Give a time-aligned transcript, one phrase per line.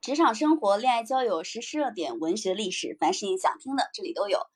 [0.00, 4.46] 职场生活、恋爱交友、时事热点、文学历史，凡是你想听的，这里都有。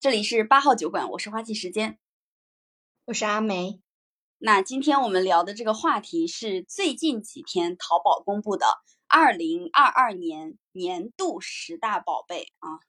[0.00, 1.96] 这里是八号酒馆，我是花季时间，
[3.04, 3.80] 我是阿梅。
[4.38, 8.66] 那今天我们聊的这个话题是最近几天淘宝公布的
[9.06, 12.80] 二零二二年年度十大宝贝啊。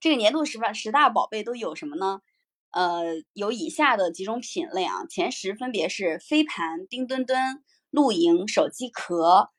[0.00, 2.22] 这个年度十大十大宝贝都有什么呢？
[2.70, 9.50] 呃，有以下的几种品类啊，前十分别是飞盘、冰墩墩、露营、手机壳。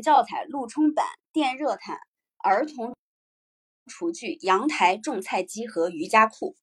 [0.00, 1.98] 教材、路冲板、电热毯、
[2.38, 2.94] 儿童
[3.86, 6.56] 厨具、阳台种菜机和瑜伽裤。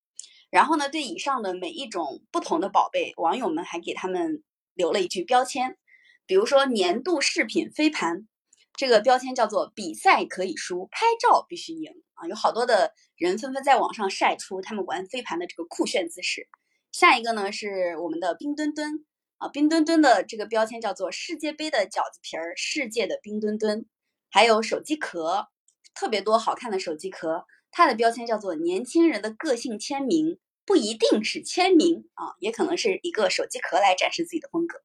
[0.50, 5.78] 然后呢，对以上的每一种不同的宝贝，网友们还给他们留了一句标签。
[6.26, 8.28] 比如说，年度饰品飞盘，
[8.74, 12.28] 这个标签叫做“比赛可以输，拍照必须赢”啊！
[12.28, 16.48] 有好多的人纷纷在网上晒出他们玩飞盘的这个酷炫姿势。
[16.92, 19.06] 下一个呢，是我们的冰墩墩。
[19.40, 23.86] 啊，冰墩墩的这个标签叫做世界杯的饺子皮儿，世界的冰墩墩，
[24.30, 25.48] 还有手机壳，
[25.96, 34.82] 特别多好看的手机壳，它的标签叫做年轻人的个性签名，不一定是签名啊，也可能是一个手机壳来展示自己的风格。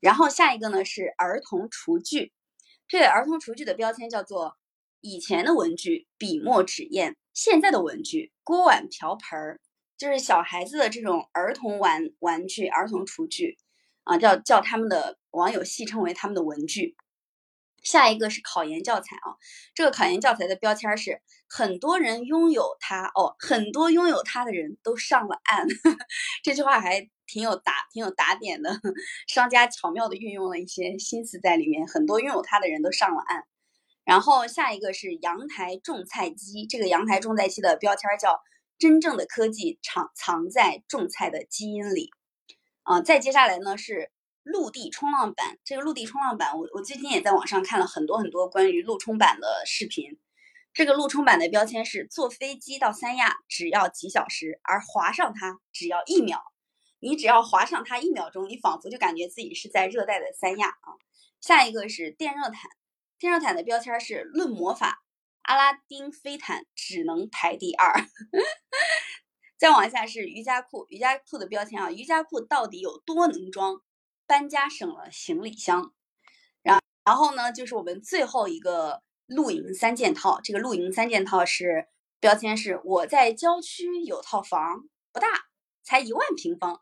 [0.00, 2.32] 然后下一个呢是儿童厨具，
[2.88, 4.56] 这儿童厨具的标签叫做
[5.02, 9.60] 以前的文具笔墨纸砚，现在的文具锅碗瓢盆儿，
[9.98, 13.58] 就是小孩子的这种儿童玩玩具、儿童厨具。
[14.04, 16.96] 啊，叫叫他们的网友戏称为他们的文具。
[17.82, 19.36] 下一个是考研教材啊，
[19.74, 25.66] 这个考研教材的标签是很多人拥有它哦，很多拥有它的人都上了岸。
[26.44, 28.70] 这句话还挺有打挺有打点的，
[29.26, 31.86] 商家巧妙的运用了一些心思在里面。
[31.86, 33.44] 很多拥有它的人都上了岸。
[34.04, 38.40] 然后下一个是阳台种菜机，这个阳台种菜机的标签叫
[38.78, 42.10] 真正的科技藏藏在种菜的基因里。
[42.90, 44.10] 啊，再接下来呢是
[44.42, 45.58] 陆地冲浪板。
[45.64, 50.18] 这个陆地冲浪板，我我最近也在网上看了很多很多关于陆冲板的视频。
[50.72, 56.42] 这个陆冲板的标签是坐飞机到三亚只要几小时，而滑上它只要一秒。
[56.98, 60.98] 你只要滑上它一秒钟，你仿佛就感觉自己是在热带的三亚啊。
[61.40, 62.72] 下一个是电热毯，
[63.20, 65.04] 电热毯的标签是论魔法，
[65.42, 68.04] 阿拉丁飞毯只能排第二。
[69.60, 73.82] 再往下是瑜伽裤，瑜伽裤的标签啊，瑜伽裤到底有多能装？
[74.26, 75.92] 搬家省了行李箱。
[76.62, 81.88] 然然后呢，就是我们最后一个露营三件套，这个露营三件套是
[82.18, 85.28] 标签是我在郊区有套房，不大，
[85.82, 86.80] 才一万平方。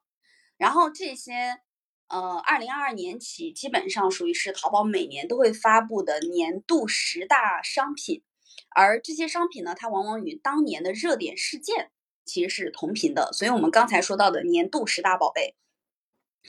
[0.56, 1.58] 然后这些
[2.06, 8.22] 呃，二零二二年起，基本上属于是淘宝每年都会发布的年度十大商品，
[8.76, 11.90] 而这些商品呢，它往往与当年的热点事件。
[12.28, 15.56] 其实是同频的，所以我们刚才说到的年度十大宝贝，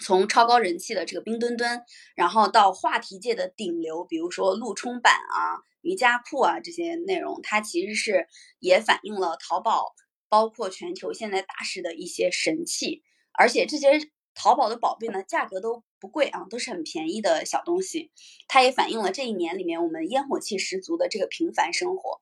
[0.01, 1.81] 从超高人气的这个冰墩墩，
[2.15, 8.27] 然后到话题界的顶流，比如说路冲板啊、瑜伽裤啊这些内容，它其实是
[8.59, 9.95] 也反映了淘宝
[10.27, 13.01] 包括全球现在大势的一些神器，
[13.31, 13.99] 而且这些
[14.35, 18.11] 淘宝的宝贝呢，价格都不贵啊，都是很便宜的小东西，
[18.47, 22.21] 它也反映了这一年里面我们烟火气十足的这个平凡生活。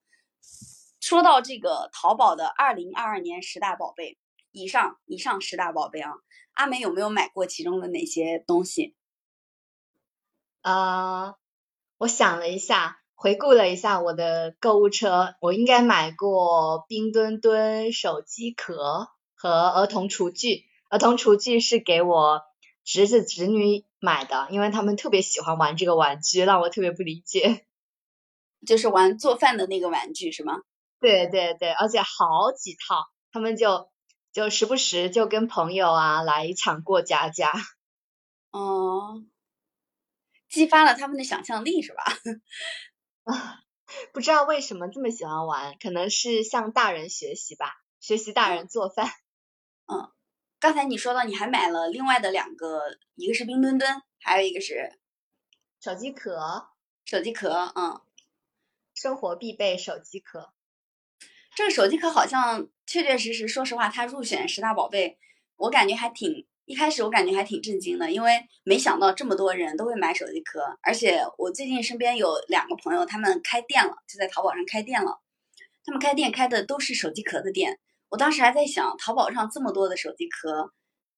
[1.07, 4.17] 说到这个淘宝的二零二二年十大宝贝，
[4.51, 6.11] 以上以上十大宝贝啊，
[6.51, 8.93] 阿梅有没有买过其中的哪些东西？
[10.63, 11.35] 啊，
[11.97, 20.65] 我想了一下，回顾了一下我的购物车，我应该买过冰墩墩、手机壳和儿童厨具。
[20.89, 22.41] 儿童厨具是给我
[22.83, 27.65] 侄子侄女买的，因为他们特别喜欢玩这个玩具，让我特别不理解。
[28.65, 30.63] 就是玩做饭的那个玩具是吗？
[30.99, 33.91] 对对对，而且好几套，他们就
[34.31, 37.53] 就时不时就跟朋友啊来一场过家家，
[38.51, 39.23] 哦，
[40.49, 42.03] 激发了他们的想象力是吧？
[43.25, 43.61] 啊，
[44.11, 49.07] 不知道为什么这么喜欢玩，可能是向大人学习吧，学习大人做饭。
[49.85, 50.11] 嗯，
[50.59, 54.99] 刚才你说到你还买了另外的两个，一个是冰墩墩，还有一个是
[55.79, 56.69] 手机壳，
[57.05, 58.01] 手机壳，嗯，
[58.95, 60.53] 生活必备手机壳。
[61.57, 65.17] 这个手机壳好像确确实实，说实话，它入选十大宝贝，
[65.55, 75.19] 我感觉还挺一开始我感觉还挺震惊的，因为没想到这么多人都会买手机壳，而且我最近身边有两个朋友，他们开店了，就在淘宝上开店了，
[75.83, 77.79] 他们开店开的都是手机壳的店。
[78.09, 80.71] 我当时还在想，淘宝上这么多的手机壳，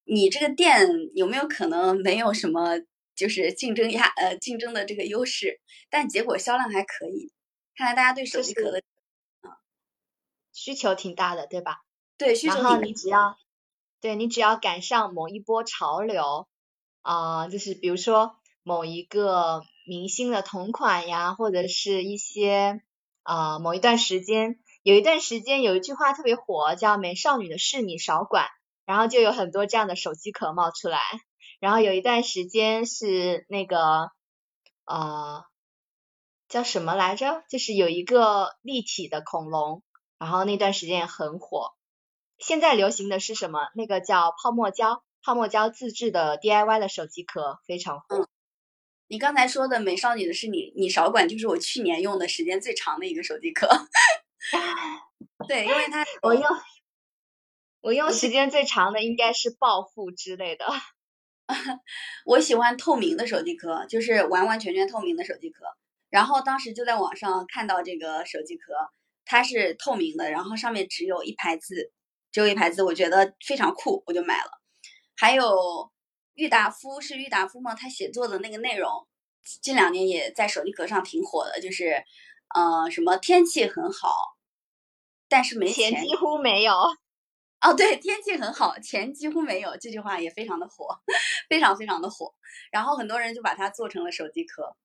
[0.06, 2.80] 你这个店有没有可能没有什么
[3.14, 5.60] 就是竞争压呃竞争的这个优势？
[5.90, 7.34] 但结果销量还可以，
[7.76, 8.82] 看来大家对手机壳的。
[10.60, 11.78] 需求挺大的，对吧？
[12.18, 12.70] 对，需求挺大。
[12.70, 13.38] 然后你只要，
[14.02, 16.50] 对你只要赶上某一波潮流，
[17.02, 22.82] 啊，就是比如说某一个明星的同款呀，或者是一些
[23.24, 28.46] 啊某一段时间，有一段时间有一句话特别火，叫“美少女的事你少管”，
[28.86, 31.00] 然后就有很多这样的手机壳冒出来。
[31.62, 34.12] 然后有一段时间是那个
[34.86, 35.44] 呃
[36.50, 37.44] 叫什么来着？
[37.50, 39.84] 就是有一个立体的恐龙，
[40.20, 41.74] 然后那段时间也很火。
[42.38, 43.70] 现在流行的是什么？
[43.74, 48.28] 那个叫泡沫胶，泡沫胶自制的 DIY 的手机壳非常火。
[49.08, 53.68] 你刚才说的美少女的是你，你少管，就是我去年用的时间最长的一个手机壳。
[55.48, 56.44] 对，因为它 我用
[57.82, 60.66] 我用时间最长的应该是暴富之类的。
[62.26, 65.66] 我喜欢透明的手机壳，就是完完全全透明的手机壳。
[66.10, 68.74] 然后当时就在网上看到这个手机壳，
[69.32, 71.92] 它是透明的，然后上面只有一排字，
[72.32, 74.50] 只有一排字，我觉得非常酷，我就买了。
[75.16, 75.92] 还有
[76.34, 77.76] 郁达夫是郁达夫吗？
[77.76, 79.08] 他写作的那个内容，
[79.62, 82.04] 近两年也在手机壳上挺火的，就是
[82.56, 84.10] 呃什么天气很好，
[85.28, 86.74] 但是没钱，几乎没有。
[87.62, 90.88] 哦，对，天气很好，钱几乎没有，这句话也非常的火，
[91.48, 92.34] 非常非常的火。
[92.72, 94.76] 然后很多人就把它做成了手机壳。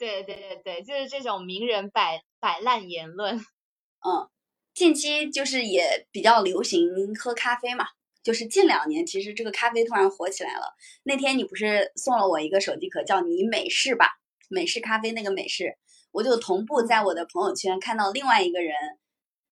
[0.00, 3.36] 对对对对，就是这种名人摆摆烂言论。
[4.00, 4.30] 嗯，
[4.72, 7.84] 近期就是也比较流行喝咖啡嘛。
[8.22, 10.74] 就是近两年，其实这个咖啡突然火起来了。
[11.02, 14.06] 那天你不是送了我一个手机壳，叫你美式吧？
[14.48, 15.76] 美式咖啡那个美式，
[16.12, 18.74] 我就同步在我的朋友圈看到另外一个人，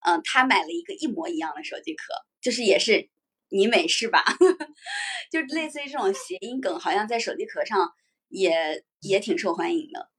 [0.01, 3.11] 嗯，他买了一个一模一样的手机壳，就是也是
[3.51, 4.25] 你美式吧？
[5.31, 7.93] 就类似于这种谐音梗，好像在手机壳上
[8.29, 10.11] 也也挺受欢迎的。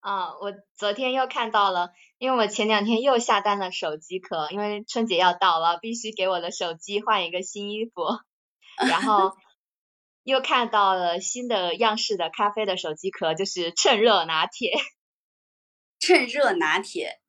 [0.00, 8.02] 啊，我昨天又看到了，因为我前两天又下单了手机壳，因为春节要到了，必须给我的手机换一个新衣服，
[8.88, 9.36] 然后
[10.22, 14.72] 又看到了新的样式的咖啡的手机壳，就是趁热拿铁。
[15.98, 17.20] 趁热拿铁，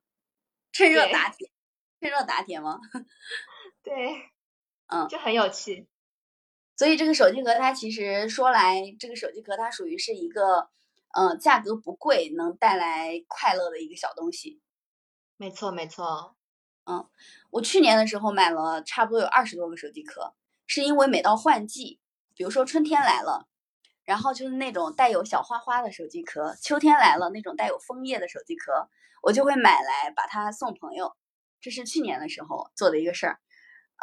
[0.71, 1.51] 趁热打铁，
[1.99, 2.79] 趁热打铁吗？
[3.81, 4.29] 对，
[4.85, 5.87] 嗯，就很有趣。
[6.77, 10.69] 所以这个手机壳它其实说来，这个手机壳它属于是一个。
[11.11, 14.61] 嗯，价格不贵，能带来快乐的一个小东西。
[15.37, 16.35] 没错，没错。
[16.85, 17.07] 嗯，
[17.51, 20.33] 我去年的时候买了差不多有二十多个手机壳，
[20.67, 21.99] 是因为每到换季，
[22.35, 23.47] 比如说春天来了，
[24.05, 28.89] 然后就是那种带有小花花的手机壳；秋天来了，那种带有枫叶的手机壳，
[29.21, 31.15] 我就会买来把它送朋友。
[31.61, 33.39] 这是去年的时候做的一个事儿。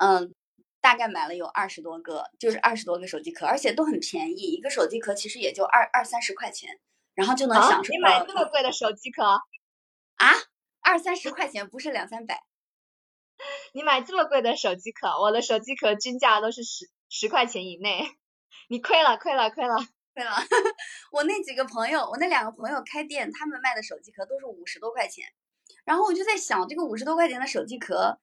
[0.00, 0.34] 嗯，
[0.80, 6.78] 大概买了有二十多个，就是二十多个手机壳，而且都很便宜，一个手机壳其实也就二二三十块钱。
[7.16, 7.92] 然后就能享受。
[7.92, 10.32] 你买这么贵的手机壳啊？
[10.80, 12.44] 二三十块钱，不是两三百。
[13.74, 18.06] 你买这么贵的手机壳，我的手机壳均价都是十十块钱以内。
[18.68, 19.74] 你亏了，亏了，亏了，
[20.14, 20.30] 亏了。
[21.10, 25.26] 我那几个朋友，我那两个朋友开店，他们卖的手机壳都是五十多块钱。
[25.84, 28.18] 然后我就在想，这个五十多块钱的手机壳，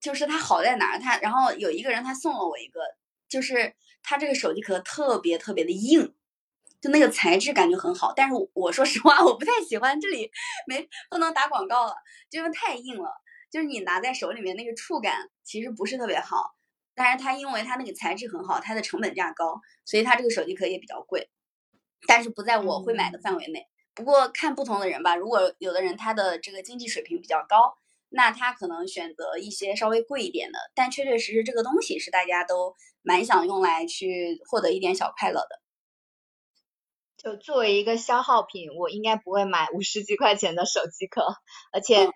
[0.00, 0.98] 就是它好在哪儿？
[0.98, 2.80] 它然后有一个人他送了我一个，
[3.28, 6.14] 就是他这个手机壳特别特别的硬。
[6.80, 10.00] 就那个材质感觉很好，但是我说实话，我不太喜欢。
[10.00, 10.30] 这里
[10.66, 11.94] 没不能打广告了，
[12.30, 13.10] 就因为太硬了，
[13.50, 16.54] 就是你拿在手里面那个触感其实不是特别好。
[16.94, 21.30] 但是它因为它那个材质很好，它的成本价高，所以它这个手机壳也比较贵。
[22.06, 23.66] 但是不在我会买的范围内。
[23.94, 27.76] 不过看不同的人吧，如果有的人他的这个经济水平比较高，
[28.08, 30.58] 那他可能选择一些稍微贵一点的。
[30.74, 35.60] 但确确实实这个东西是大家都蛮想用来去获得一点小快乐的。
[37.18, 41.22] 就作为一个消耗品，我应该不会买五十几块钱的手机壳，
[41.72, 42.08] 而且，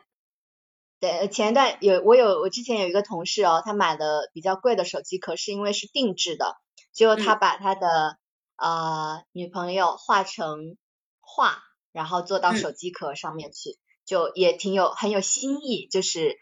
[1.01, 6.57] 对前一段有我有我之前有一个同事哦，他买的比较贵的手机壳是因为是定制的，
[6.93, 8.17] 结果他把他的
[8.57, 10.77] 呃女朋友画成
[11.21, 11.59] 画，
[11.91, 16.39] 然后做到手机壳上面去，就也挺有很有新意，就是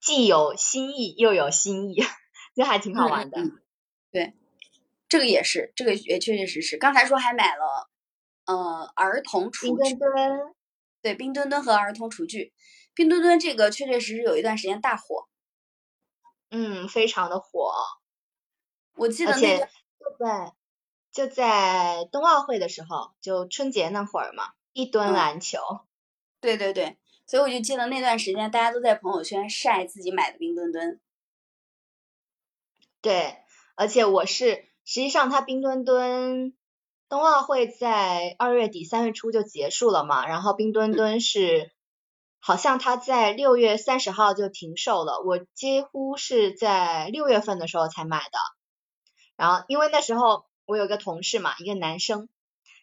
[0.00, 2.02] 既有新意又有新意，
[2.56, 3.38] 就还挺好玩的，
[4.10, 4.34] 对。
[5.12, 6.78] 这个也是，这个也确确实实。
[6.78, 7.90] 刚才说还买了，
[8.46, 9.94] 呃，儿童厨具，
[11.02, 12.54] 对，冰墩墩和儿童厨具。
[12.94, 15.28] 冰墩墩这个确确实实有一段时间大火，
[16.50, 17.74] 嗯，非常的火。
[18.94, 20.54] 我记得那个就在
[21.12, 25.58] 就在冬奥会的时候，就春节那会儿嘛，一吨篮球。
[26.40, 30.98] 对对对，所以我就记得那段时间大家都在朋友圈晒自己买的冰墩墩。
[33.02, 33.36] 对，
[33.74, 34.71] 而且我是。
[34.92, 36.52] 实际上，它冰墩墩
[37.08, 41.72] 冬奥会在二月底三月初就结束了嘛，然后冰墩墩是
[42.40, 48.38] 好像它在六月三十号就停售了，我几乎是在六月份的时候才买的，
[49.34, 52.28] 然后因为那时候我有个同事嘛，一个男生，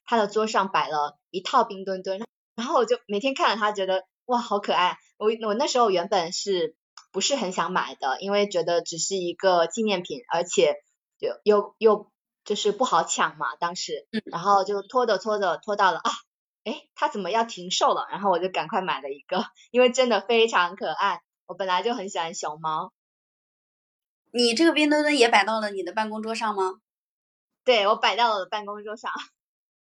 [0.03, 2.25] 他的桌上摆了一套冰墩墩，
[2.55, 4.97] 然后我就每天看着他，觉得哇好可爱。
[5.17, 6.75] 我我那时候原本是
[7.11, 10.73] 不是很想买的，因为觉得只是一个纪念品，而且
[11.19, 12.11] 又又又
[12.43, 16.11] 就是不好抢嘛，当时，然后就拖着拖着拖到了啊，
[16.63, 18.07] 哎，它怎么要停售了？
[18.09, 21.21] 然后我就赶快买了一个，因为真的非常可爱。
[21.45, 22.93] 我本来就很喜欢熊猫。
[24.31, 26.79] 你这个冰墩墩也摆到了你的办公桌上吗？
[27.63, 29.11] 对，我摆到了我的办公桌上。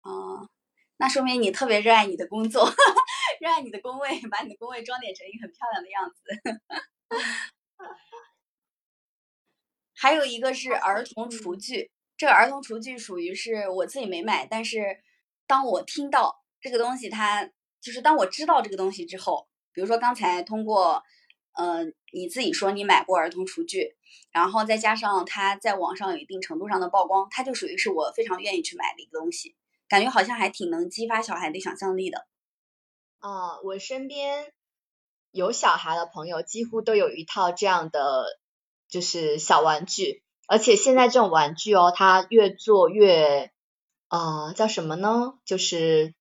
[0.03, 0.49] 哦，
[0.97, 2.65] 那说明你特别热爱你的工作，
[3.41, 6.23] 热爱你的工位，把你的工位装点成一个很漂亮的样子。
[10.03, 15.01] 还有一个是儿童厨具，这个儿童厨具属于是我自己没买，但是
[15.47, 17.49] 当我听到这个东西，它
[17.81, 21.05] 就是当我知道这个东西之后，比如说刚才通过。
[21.55, 23.95] 呃，你自己说你买过儿童厨具，
[24.31, 29.55] 然后再加上它在网上有一定程度上的曝光，它就属于是我非常愿意去买的一个东西，
[29.87, 32.27] 感觉好像还挺能激发小孩的想象力的。
[33.19, 34.55] 啊，我身边
[35.31, 38.25] 有小孩的朋友几乎都有一套这样的
[38.93, 43.51] 就是小玩具，而且现在这种玩具哦，它越做越
[44.09, 45.33] 呃叫什么呢？
[45.45, 46.15] 就是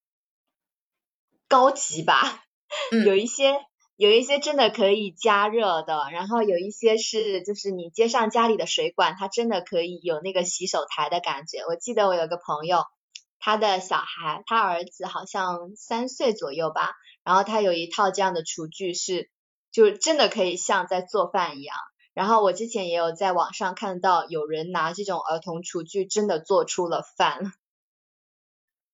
[1.48, 2.44] 高级吧，
[3.06, 3.60] 有一些。
[3.98, 11.60] 有一些真的可以加热的，然后有一些是就是你接上家里的水管，它真的可以有那个洗手台的感觉。
[11.68, 12.86] 我记得我有个朋友，
[13.38, 19.30] 他的小孩，他儿子好像三岁左右吧，然后他有一套这样的厨具，是
[19.72, 21.78] 就真的可以像在做饭一样。
[22.14, 27.54] 然后我之前也有在网上看到有人拿这种儿童厨具真的做出了饭。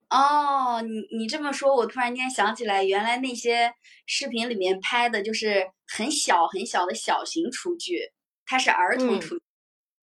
[0.09, 3.73] 哦，你你这么说，我突然间想起来，原来那些
[4.05, 8.11] 视频里面拍的就是很小很小的小型厨具，
[8.45, 9.37] 它是儿童厨。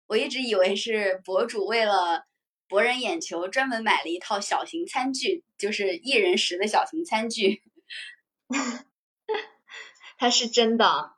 [0.06, 2.24] 我一直以为是博主为了
[2.68, 7.62] 博人眼球，专门买了一套小型餐具，就是一人食的小型餐具。
[10.18, 11.13] 它是真的。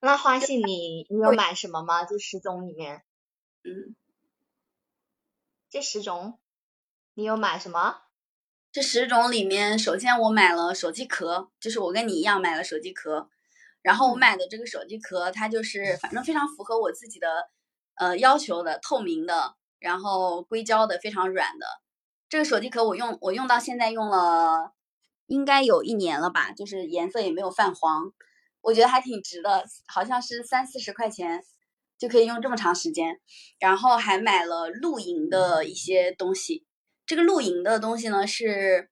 [0.00, 2.04] 那花信，你你有买什么吗？
[2.04, 3.04] 这十种里面？
[3.62, 3.94] 嗯。
[5.68, 6.38] 这十种，
[7.14, 8.02] 你有买什么？
[8.72, 13.28] 这十种里面，首先我买了手机壳，就是我跟你一样买了手机壳。
[13.82, 17.48] 然后我买的这个手机壳，它就是反正非常符合我自己的
[17.94, 21.66] 呃要求的，透明的，然后硅胶的，非常软的。
[22.28, 24.72] 这个手机壳我用我用到现在用了
[25.26, 28.12] 应该有一年了吧，就是颜色也没有泛黄，
[28.62, 31.42] 我觉得还挺值的，好像是三四十块钱
[31.98, 33.20] 就可以用这么长时间。
[33.58, 36.64] 然后还买了露营的一些东西。
[37.06, 38.90] 这个露营的东西呢，是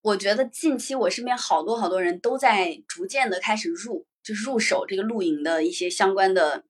[0.00, 6.64] 我觉得近期我身边好多好多人都在逐渐的开始入，就是入手这个露营的一些相关的，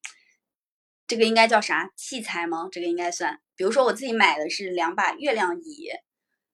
[1.06, 2.68] 这个应该叫啥器材吗？
[2.72, 3.40] 这个应该算。
[3.56, 5.90] 比如说我自己买的是两把月亮椅，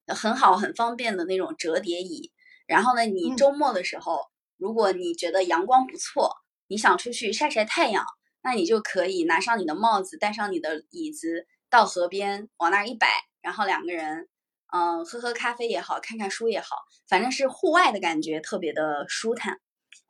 [0.06, 2.30] 很好很方便的那种折叠椅。
[2.66, 4.29] 然后呢，你周末的时候，
[4.60, 6.30] 如果你觉得阳光不错，
[6.68, 8.04] 你想出去晒晒太阳，
[8.42, 13.08] 那你就可以拿上你的帽子，带上你的椅子，到河边往那儿一摆。
[13.40, 14.28] 然后两个人，
[14.70, 16.76] 嗯，喝喝咖啡也好看看书也好，
[17.08, 19.58] 反正是户外的感觉，特别的舒坦，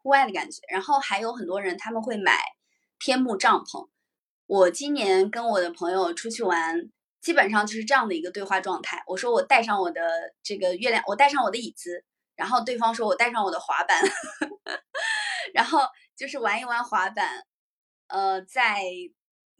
[0.03, 0.61] 户外的感觉。
[0.69, 2.37] 然后还有很多人他们会买
[2.99, 3.89] 天幕帐篷。
[4.47, 6.91] 我今年跟我的朋友出去玩，
[7.23, 9.01] 基本上就是这样的一个对话状态。
[9.07, 10.03] 我说我带上我的
[10.43, 12.05] 这个月亮，我带上我的椅子，
[12.41, 14.03] 然后对方说我带上我的滑板，
[15.53, 15.81] 然后
[16.17, 17.47] 就是玩一玩滑板，
[18.09, 18.83] 呃，在。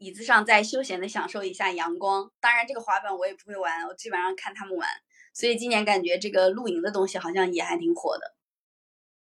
[0.03, 4.89] 椅子上再休闲的享受一下阳光，当然这个滑板我也不会玩，我基本上看他们玩，
[5.31, 8.35] 所以今年感觉这个露营的东西好像也还挺火的。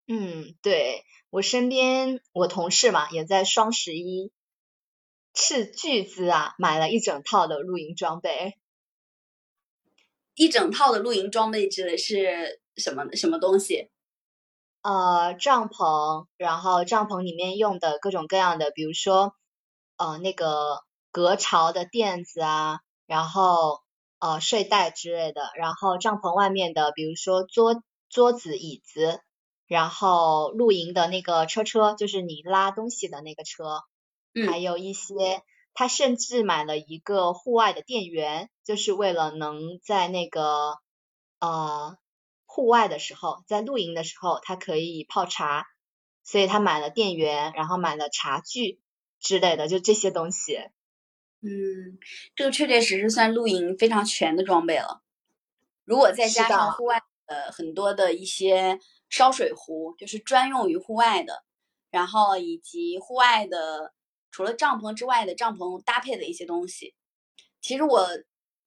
[0.07, 4.31] 嗯，对我身边我同事嘛，也在双十一
[5.33, 8.57] 斥巨资啊，买了一整套的露营装备。
[10.35, 13.89] 一整套的露营装备指的是什么什么东西？
[14.81, 19.35] 呃，帐篷，然后帐篷里面用的各种各样的，比如说。
[19.95, 23.79] 呃，那个隔潮的垫子啊，然后
[24.17, 29.21] 呃睡袋之类的，然后帐篷外面的，比如说桌桌子、椅子，
[29.67, 33.83] 然后露营的那个车车，就是你拉东西的那个车，
[34.49, 35.43] 还有一些，
[35.75, 40.79] 他甚至买了一个户外的电源，就是为了能在那个
[41.39, 41.95] 呃
[42.53, 45.65] 户外的时候，在露营的时候，他可以泡茶，
[46.23, 48.79] 所以他买了电源，然后买了茶具。
[49.19, 50.57] 之类的，就这些东西。
[51.39, 51.97] 嗯，
[52.35, 55.01] 这个确确实实算露营非常全的装备了。
[55.85, 58.77] 如果再加上户外的很多的一些
[59.09, 61.45] 烧水壶，就是专用于户外的，
[61.89, 63.93] 然后以及户外的
[64.29, 66.93] 除了帐篷之外的帐篷搭配的一些东西。
[67.61, 68.05] 其实我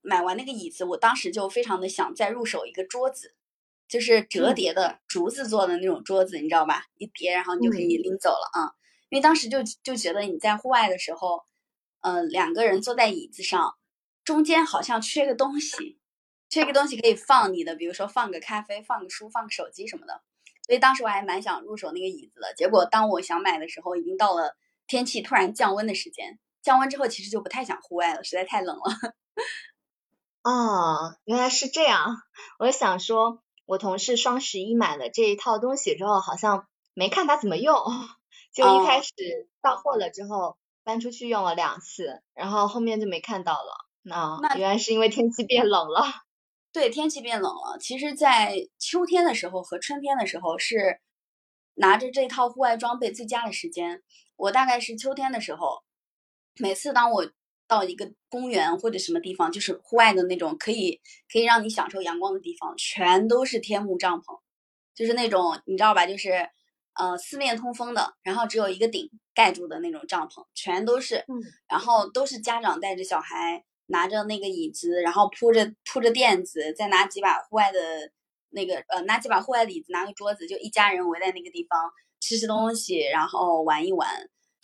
[0.01, 3.36] 买完那个椅子，我当时就非常的想再入手一个桌子，
[3.89, 6.85] 就是折叠的竹子做的那种桌子，你知道吧？
[6.99, 8.75] 一叠，然后你就可以拎走了啊。
[9.09, 11.45] 因为当时就就觉得你在户外的时候，
[12.01, 13.77] 呃，两个人坐在椅子上，
[14.25, 15.99] 中间好像缺个东西，
[16.49, 20.21] 缺个东西可以放你的，比如说放个咖啡、放个书、放个手机什么的。
[20.67, 22.53] 所以当时我还蛮想入手那个椅子的。
[22.55, 24.57] 结果当我想买的时候，已经到了
[24.89, 26.41] 天气突然降温的时间。
[26.61, 28.83] 降温之后，其实就不太想户外了，实在太冷了。
[30.43, 32.17] 哦，原来是这样。
[32.59, 37.77] 我想说，我同事双十一买了这一套东西之后，好像没看他怎么用，
[38.55, 39.13] 就一开始
[39.61, 43.87] 到货了之后搬出去用了两次，然后后面就没看到了。
[44.03, 46.05] 那原来是因为天气变冷了。
[46.73, 47.77] 对，天气变冷了。
[47.79, 51.01] 其实，在秋天的时候和春天的时候是
[51.75, 54.03] 拿着这套户外装备最佳的时间。
[54.37, 55.83] 我大概是秋天的时候。
[56.59, 57.31] 每次当我
[57.69, 61.01] 到一个公园或者什么地方，就是户外的那种可以
[61.33, 64.41] 可以让你享受阳光的地方，全都是天幕帐篷，
[64.95, 66.49] 就是那种你知道吧，就是
[66.95, 71.25] 呃四面通风的，然后只有一个顶盖住的那种帐篷，全都是，
[71.69, 78.13] 然后都是家长带着小孩，拿着那个椅子，然后铺着铺着垫子，再拿几把户外的
[78.51, 84.09] 那个呃拿几把户外的椅子，拿个桌子，就一家人围在那个地方吃吃东西，然后玩一玩。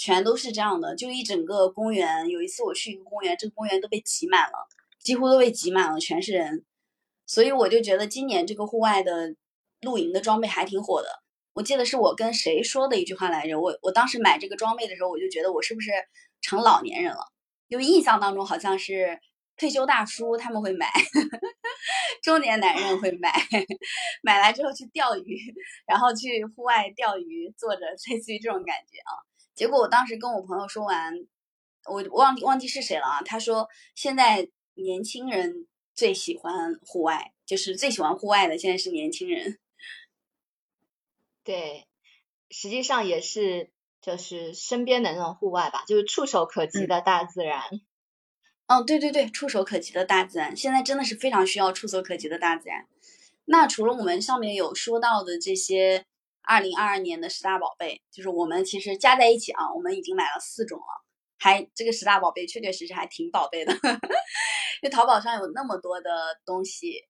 [0.04, 2.26] 全都是这样的，就一整个公园。
[2.28, 4.66] 有一次我去一个公园，这个公园都被挤满了，
[4.98, 6.64] 几乎都被挤满了，全是人。
[7.24, 9.36] 所以我就觉得今年这个户外的
[9.82, 11.08] 露营的装备还挺火的。
[11.52, 13.60] 我记得是我跟谁说的一句话来着？
[13.60, 15.92] 我我当时买这个装备的时候，我就觉得我是不是
[16.40, 17.20] 成老年人了？
[17.68, 19.20] 因为印象当中好像是
[19.56, 20.90] 退休大叔他们会买，
[22.24, 23.32] 中年男人会买，
[24.24, 25.54] 买来之后去钓鱼，
[25.86, 29.30] 然后去户外钓鱼，坐着类似于这种感觉啊。
[29.54, 31.14] 结果我当时跟我朋友说完，
[31.84, 33.22] 我忘忘记是谁了啊？
[33.22, 39.58] 他说现在年轻人最喜欢户外，就是最喜欢户外的现在是年轻人。
[41.44, 41.86] 对，
[42.50, 47.62] 实际上也是就是身边的那种户外吧，就是触手可及的大自然。
[48.68, 52.86] 嗯，对对对，触手可及的大自然，现在真的是非常需要触手可及的大自然。
[53.44, 56.06] 那除了我们上面有说到的这些。
[56.42, 61.04] 二零二二年的十大宝贝，就是我们其实加在一起啊，我们已经买了四种了，
[61.38, 63.72] 还这个十大宝贝确确实实还挺宝贝的，
[64.82, 66.10] 因为淘宝上有那么多的
[66.44, 67.06] 东西，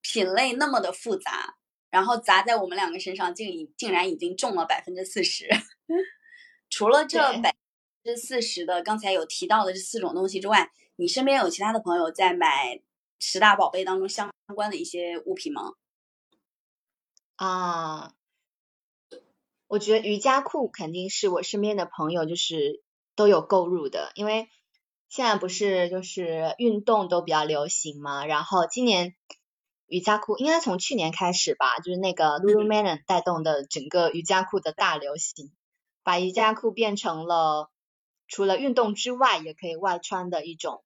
[0.00, 1.54] 品类那么的复杂，
[1.90, 5.48] 然后砸在我们两个身上，竟已竟然已经中了百分之四十。
[6.68, 7.54] 除了这百
[8.02, 12.80] 分之四十的刚才有提到的这四种东西之外，你身边有其他的朋友在买
[13.18, 15.74] 十大宝贝当中相关的一些物品吗？
[17.36, 18.14] 啊。
[19.72, 22.82] 我觉得瑜伽裤肯定是我身边的朋友就是
[23.16, 24.50] 都有购入的，因为
[25.08, 29.16] 现在不是就是运动都比较流行嘛，然后今年
[29.86, 35.50] 瑜伽裤应该从去年开始吧，就是那个 Lululemon 带动的整个瑜伽裤的大流行，
[36.02, 37.70] 把瑜伽裤变成了
[38.28, 40.84] 除了运动之外也可以外穿的一种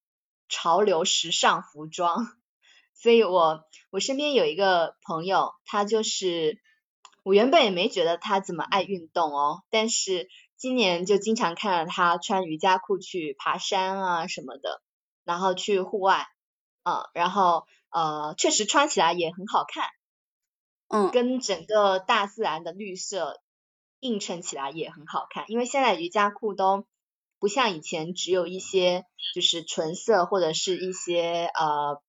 [0.48, 2.24] 潮流时尚服装，
[2.94, 6.64] 所以我我身边有一个朋友，他就是。
[7.26, 14.80] 我原本也没觉得他怎么爱运动哦，但是今年就经常看到他穿瑜伽裤去爬山啊什么的，
[15.24, 16.28] 然后去户外，
[16.84, 19.88] 嗯，然后呃确实穿起来也很好看，
[20.86, 23.42] 嗯，跟整个大自然的绿色
[23.98, 26.86] 映衬起来也很好看，因为现在瑜伽裤都
[27.40, 32.00] 不像以前只有一些就是纯色或者是一些呃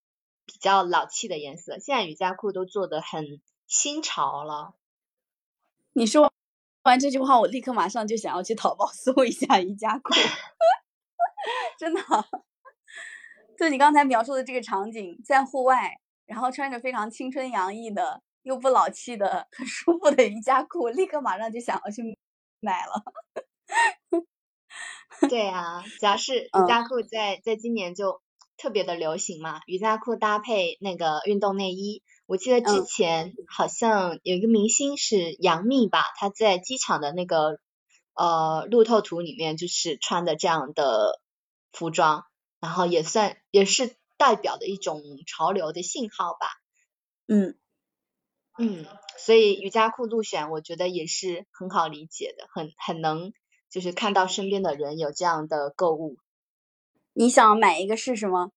[0.45, 4.75] 比较老气的颜色，现在瑜伽裤都做的很新潮了。
[5.97, 6.31] 你说
[6.83, 10.13] 完这句话，我立刻马上就想要去淘宝 搜一下瑜伽裤，
[11.79, 12.01] 真的。
[13.57, 15.91] 就你刚才描述的这个场景，在户外，
[16.27, 22.03] 然后穿着非常青春洋溢的、又不老气的、很舒服的瑜伽裤，立刻马上就想要去
[22.60, 23.03] 买了。
[25.27, 28.21] 对啊，主要是瑜伽裤在在今年就
[28.55, 32.03] 特别的流行嘛，瑜伽裤搭配那个运动内衣。
[32.27, 37.59] 我记得之前好像有一个明星是杨幂吧，她在机场的那个
[38.13, 41.21] 呃路透图里面就是穿的这样的
[41.71, 42.25] 服装，
[42.59, 46.47] 然后也算也是代表的一种潮流的信号吧。
[47.27, 47.57] 嗯
[48.59, 48.85] 嗯，
[49.17, 53.31] 所以瑜伽裤入选，我觉得也是很好理解的，很很能
[53.69, 56.17] 就是看到身边的人有这样的购物。
[57.13, 58.51] 你想买一个试试吗？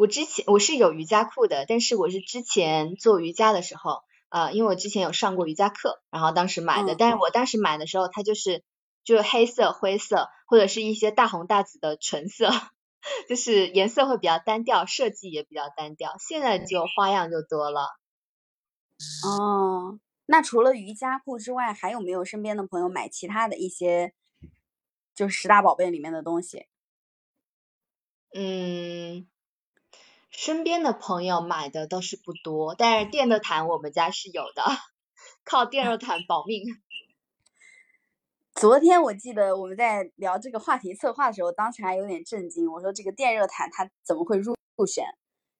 [0.00, 8.64] 我之前我是有瑜伽裤的，但是我是之前做瑜伽的时候，呃，因为我之前有上过瑜伽课，然后当时买的，但是我当时买的时候，它就是
[9.04, 12.48] 就是黑色、灰色或者是一些大红大紫的纯色，
[13.28, 16.14] 就是颜色会比较单调，设计也比较单调。
[16.18, 17.82] 现在就花样就多了。
[19.26, 24.14] 哦，那除了瑜伽裤之外，还有没有身边的朋友买其他的一些，
[25.14, 26.68] 就是十大宝贝里面的东西？
[28.32, 29.26] 嗯，
[30.30, 34.62] 身边的朋友买的倒是不多，但是电热毯我们家是有的，
[35.44, 36.64] 靠电热毯保命。
[38.54, 45.04] 昨天我记得我们在聊这个话题策划的时候，当时还有点震惊，我说这个电热毯它怎么会入入选？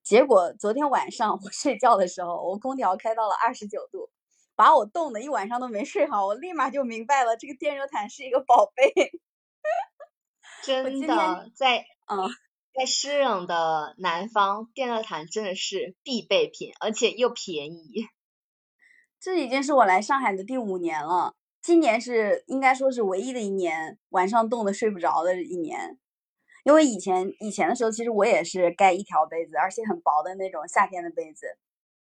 [0.02, 4.10] 结果昨天晚上我睡觉的时候，我空调开到了二十九度，
[4.54, 8.92] 把我冻得一晚上都没睡好，我立马就明白了，这个电热毯是一个宝贝。
[10.62, 12.30] 真的，在嗯。
[12.72, 18.06] 在湿冷的南方，电热毯真的是必备品，而且又便宜。
[19.20, 25.98] 这已经是我来上海的第五年了，今年是应该说是唯一的一年晚上冻得睡不着的一年。
[26.64, 31.46] 因为以前以前的时候，其实我也是盖一条被子，而且很薄的那种夏天的被子，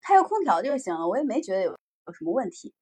[0.00, 1.70] 开个空调就行了，我也没觉得有
[2.06, 2.74] 有什么问题。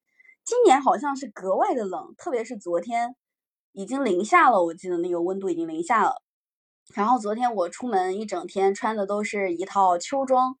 [0.45, 3.15] 今年好像是格外的冷，特别是昨天
[3.71, 6.21] 已经零下了，我记得那个温度已经零下了。
[6.95, 10.57] 然后昨天我出门一整天穿的都是一套秋装，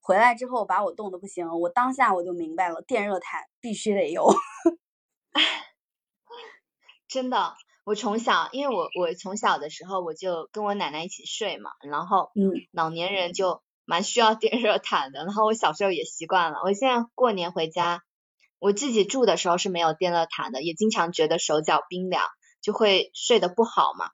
[0.00, 4.28] 回来之后把我冻得不行，我当下我就明白了，电热毯必须得有。
[7.08, 7.54] 真的，
[7.84, 18.02] 我从小，因为我我从小的时候我就跟我奶奶一起睡嘛，然后嗯，老年人就蛮需要电热毯的，然后我小时候也习惯了，我现在过年回家，
[18.58, 22.22] 我自己住的时候是没有电热毯的，也经常觉得手脚冰凉，
[22.60, 24.10] 就会睡得不好嘛。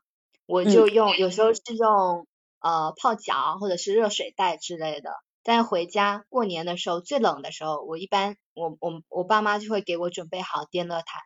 [0.49, 2.27] 我就用，有时候是用
[2.61, 5.11] 呃泡脚或者是热水袋之类的。
[5.43, 11.21] 但回家过年的时候最冷的时候，我一般我我我爸妈就会给我准备好电热毯。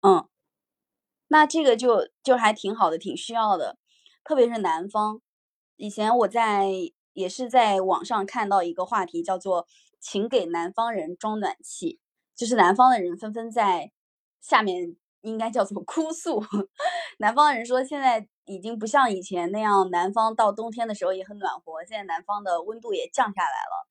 [0.00, 0.28] 嗯，
[1.28, 3.78] 那这个就就还挺好的，挺需要的。
[4.24, 5.20] 特别是南方，
[5.76, 6.68] 以前我在
[7.12, 9.68] 也是在网上看到一个话题，叫做
[10.00, 12.00] “请给南方人装暖气”，
[12.34, 13.92] 就是南方的人纷纷在
[14.40, 14.96] 下面。
[15.24, 16.44] 应该叫做哭诉。
[17.18, 21.84] 南方人说，现在已经不像以前那样，南方到冬天的时候也很暖和。
[21.84, 23.88] 现在南方的温度也降下来了，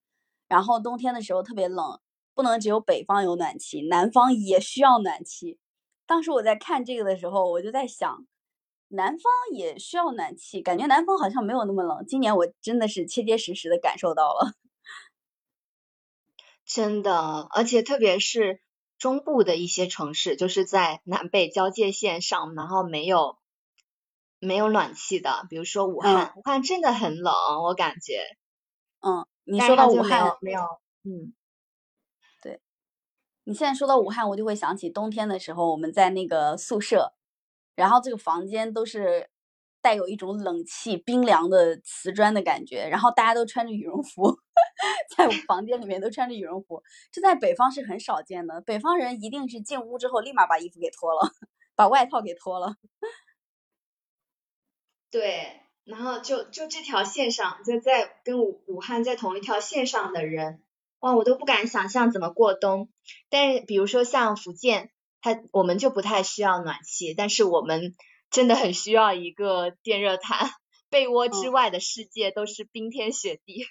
[0.48, 2.00] 然后冬天的时候特别冷，
[2.36, 5.58] 不能只有北方有暖气，南方也需要暖气。
[6.06, 8.28] 当时我在看这个的时候，我就在想，
[8.90, 12.06] 南方也需要暖气，感觉南方好像没有那么冷。
[12.06, 14.54] 今年我真的是切切实实的感受到了，
[16.66, 18.62] 真的，而且特别是。
[19.04, 23.38] 中部的一些城市，就是在南北交界线上，然后没有
[24.40, 28.22] 没有暖气的，比如说武汉，武汉真的很冷，我感觉。
[29.02, 30.62] 嗯，你说到武汉没有？
[31.04, 31.34] 嗯，
[32.42, 32.62] 对，
[33.44, 37.12] 你现在说到武汉，我就会想起冬天的时候，我们在那个宿舍，
[37.76, 39.30] 然后这个房间都是
[39.82, 44.40] 带有一种冷气、冰凉的瓷砖的感觉，然后大家都穿着羽绒服。
[45.16, 48.62] 在房间里面都穿着羽绒服，这在北方是很少见的。
[48.62, 51.32] 北方人一定是进屋之后立马把衣服给脱了，
[51.76, 52.76] 把外套给脱了。
[55.12, 60.64] 对，然后就就这条线上，就在跟武武汉在同一条线上的人，
[61.00, 62.90] 哇，我都不敢想象怎么过冬。
[63.30, 67.96] 但是比如说像福建，它我们就不太需要暖气，但是我们
[68.32, 70.50] 真的很需要一个电热毯，
[70.90, 73.66] 被窝之外的世界都是冰天雪地。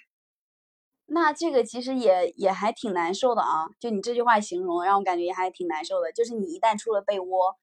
[1.05, 3.67] 那这个其实也也还挺难受的啊！
[3.79, 6.11] 就你这句话形容，让我感觉也还挺难受的。
[6.11, 7.57] 就是你一旦出了被窝，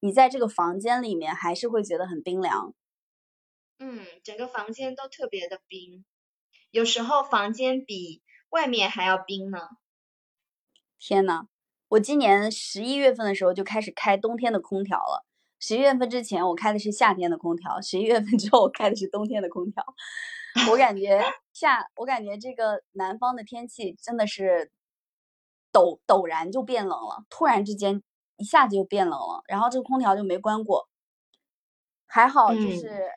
[0.00, 2.74] 你在这个房间里面还是会觉得很冰凉。
[3.78, 6.04] 嗯，整个房间都特别的冰，
[6.70, 9.58] 有时候房间比外面还要冰呢。
[10.98, 11.48] 天呐，
[11.88, 15.26] 我今年十一月份的时候就开始开冬天的空调了。
[15.60, 19.84] 十一月份之前我开的是夏天的空调，十一月份之后我开的是冬天的空调。
[20.70, 24.70] 我感觉下，我感觉这个南方的天气真的是
[25.72, 28.02] 陡陡然就变冷了，突然之间
[28.36, 30.88] 一下子就变冷了，然后这个空调就没关过，
[32.06, 33.10] 还好就是，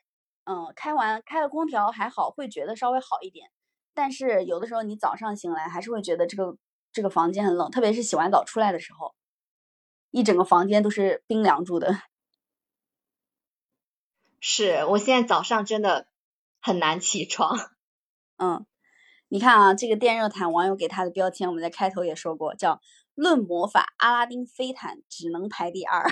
[0.44, 3.50] 嗯，开完开了空调还好，会觉得稍微好一点，
[3.94, 6.58] 但是有的时候你早上醒来还是会觉得这个
[6.92, 9.16] 这个房间很冷，特别是洗完澡出来的时候，
[10.12, 11.96] 一整个房间都是冰凉住的。
[14.42, 16.08] 是我现在早上真的。
[16.62, 17.58] 很难起床，
[18.38, 18.66] 嗯，
[19.30, 22.82] 你看啊，这个电热毯网友给它的标签，我们在开头也说过，叫
[23.16, 26.06] “论魔法，阿拉丁飞毯只能排第二”，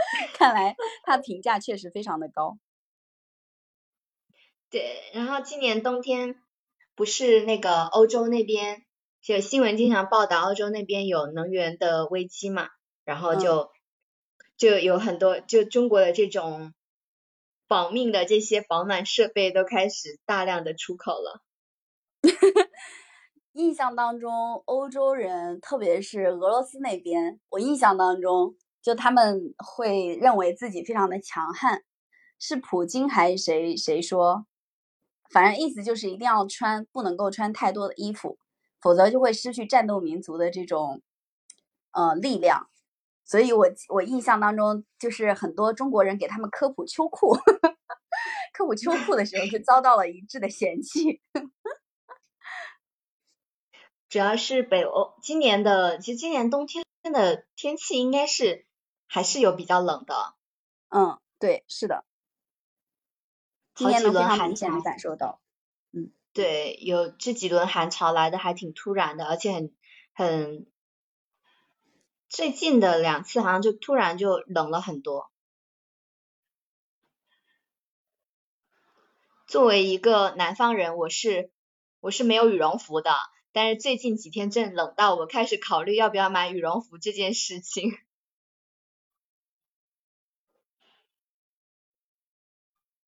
[0.34, 2.58] 看来它评价确实非常的高。
[4.70, 6.40] 对，然后今年冬天
[6.94, 8.84] 不是那个欧洲那边，
[9.20, 12.68] 就新闻经常报道欧洲那边有能源的危机嘛，
[13.04, 13.70] 然后就
[14.56, 16.72] 就有很多就中国的这种。
[17.66, 21.42] 保命的这些保暖设备都开始大量的出口了。
[23.52, 31.84] 印象当中，欧洲人，特别是俄罗斯那边，我印象当中，就他们会认为自己非常的强悍。
[32.38, 34.46] 是普京还是谁谁说？
[35.30, 38.38] 反正意思就是一定要穿，不能够穿太多的衣服，
[38.80, 41.00] 否则就会失去战斗民族的这种
[41.92, 42.68] 呃力量。
[43.24, 47.34] 所以我我印象当中，就是很多中国人给他们科普秋裤，
[48.52, 51.22] 科普秋裤的时候，就遭到了一致的嫌弃。
[54.10, 58.66] 主要是北欧今年的，其实今年冬天的天气应该是
[59.06, 60.34] 还是有比较冷的。
[60.90, 62.04] 嗯，对，是的。
[63.74, 65.40] 今年能非常明显的感受到。
[65.92, 69.74] 嗯，对，有这几轮寒潮来的还挺突然的，而且很
[70.12, 70.66] 很。
[72.34, 75.30] 最近的两次好像就突然就冷了很多。
[79.46, 81.52] 作为一个南方人，我是
[82.00, 83.14] 我是没有羽绒服的，
[83.52, 87.92] 但是最近几天正冷到我开始考虑要不要买羽绒服这件事情。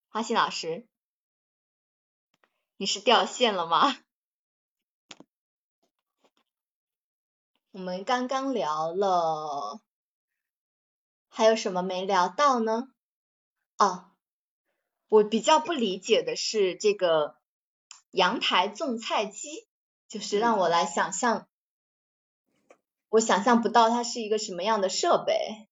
[0.06, 0.86] 花心老师，
[2.76, 4.05] 你是掉线了吗？
[7.76, 9.82] 我们刚刚聊了，
[11.28, 12.88] 还有什么没聊到呢？
[13.76, 14.12] 哦，
[15.10, 17.36] 我比较不理解的是这个
[18.12, 19.68] 阳台种菜机，
[20.08, 21.48] 就是让我来想象，
[23.10, 25.68] 我想象不到它是一个什么样的设备。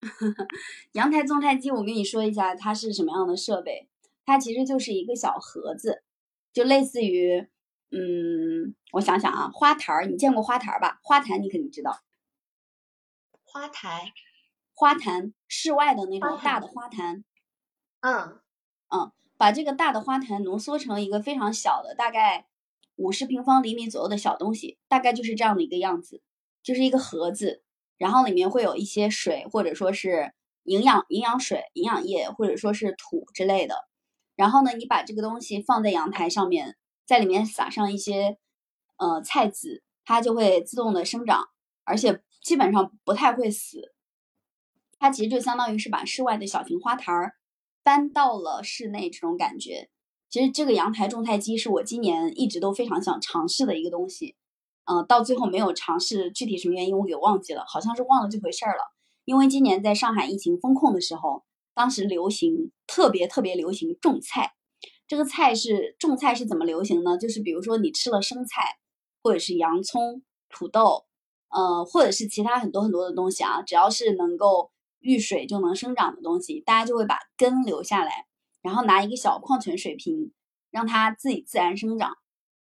[0.92, 3.90] 阳台种菜机，我跟你说一下，它是什么样的设备？
[4.24, 6.02] 它其实就是一个小盒子，
[6.50, 7.46] 就类似于。
[7.94, 10.98] 嗯，我想想啊，花坛儿，你见过花坛儿吧？
[11.02, 12.00] 花坛你肯定知道。
[13.42, 14.00] 花坛，
[14.72, 17.22] 花坛，室外的那种大的花坛。
[18.00, 18.40] 嗯
[18.88, 22.46] 嗯，把这个大的花坛浓缩成一个非常小的，大概
[22.96, 26.22] 五十平方厘米左右的小东西，大概就是这样的一个样子，
[26.62, 27.62] 就是一个盒子，
[27.98, 33.86] 然后里面会有一些水，或者说是营养营养水、营养液，或者说是土之类的。
[34.34, 36.78] 然后呢，你把这个东西放在阳台上面。
[37.06, 38.38] 在里面撒上一些
[38.96, 41.48] 呃菜籽，它就会自动的生长，
[41.84, 43.92] 而且基本上不太会死。
[44.98, 47.34] 它其实就相当于是把室外的小型花坛儿
[47.82, 49.90] 搬到了室内这种感觉。
[50.30, 54.36] 其实这个阳台种菜机是我今年一直都非常想尝试的一个东西，
[54.84, 58.82] 嗯，到最后没有尝试，具体什么原因我给忘记了，好像是忘了这回事儿了。
[59.24, 64.54] 因为今年在上海疫情封控的时候，当时流行特别特别流行种菜。
[65.12, 67.18] 这个菜是种菜是怎么流行呢？
[67.18, 68.78] 就是比如说你吃了生菜，
[69.22, 71.04] 或者是洋葱、土豆，
[71.50, 78.24] 呃，或者是其他很多很多的东西啊，只要是能够遇水就能生长的东西，大家就会把根留下来，
[78.62, 80.32] 然后拿一个小矿泉水瓶
[80.70, 82.16] 让它自己自然生长。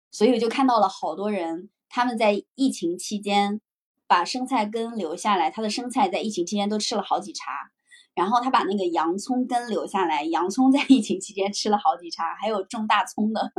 [0.10, 3.62] 所以我就看到了好多人，他们在疫情期间
[4.08, 7.70] 把生菜根留下来，他的生菜在疫情期间都吃了好几茬。
[8.20, 13.54] 然后他把那个洋葱根留下来，洋葱在疫情期间吃了好几茬，还有种大葱的，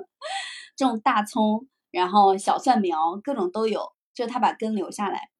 [0.76, 3.80] 种大葱，然后小蒜苗各种都有，
[4.14, 5.30] 就是他把根留下来。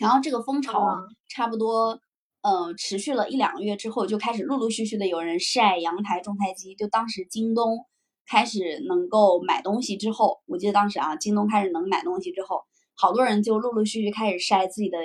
[0.00, 0.82] 然后这个风潮
[1.28, 2.00] 差不多，
[2.40, 6.74] 呃，持续了一两个月之后，就开始陆陆续续的有人晒阳台种菜机。
[6.74, 7.84] 就当时京东
[8.26, 12.62] 开始能够买东西之后，我记得当时啊，京东开始能买东西之后，
[12.94, 14.98] 好多人就陆陆续续开始晒自己的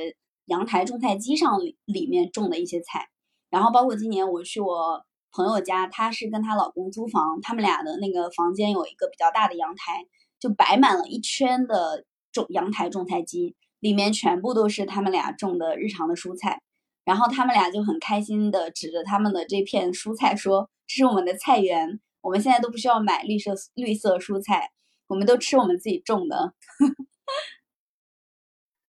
[0.46, 3.10] 阳台种菜机上里面种的一些菜。
[3.54, 10.08] 然后包括今年我去我朋友家，她是跟她老公租房，他们俩的那个房间有一个比较大的阳台，
[10.40, 16.64] 就摆满了一圈的种阳台种菜机，里面全部都是他们俩种的日常的蔬菜。
[17.06, 24.72] 然后他们俩就很开心的指着他们的这片蔬菜说：“这是我们的菜园，我们现在都不需要买绿色绿色蔬菜，
[25.06, 26.56] 我们都吃我们自己种的。”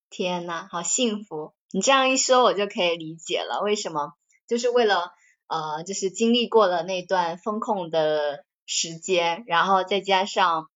[0.09, 1.53] 天呐，好幸福！
[1.71, 4.15] 你这样一说，我就可以理解了为什么。
[4.47, 5.13] 就是为了
[5.47, 10.71] 呃，就是经历过了那段风控的时间，然后再加上，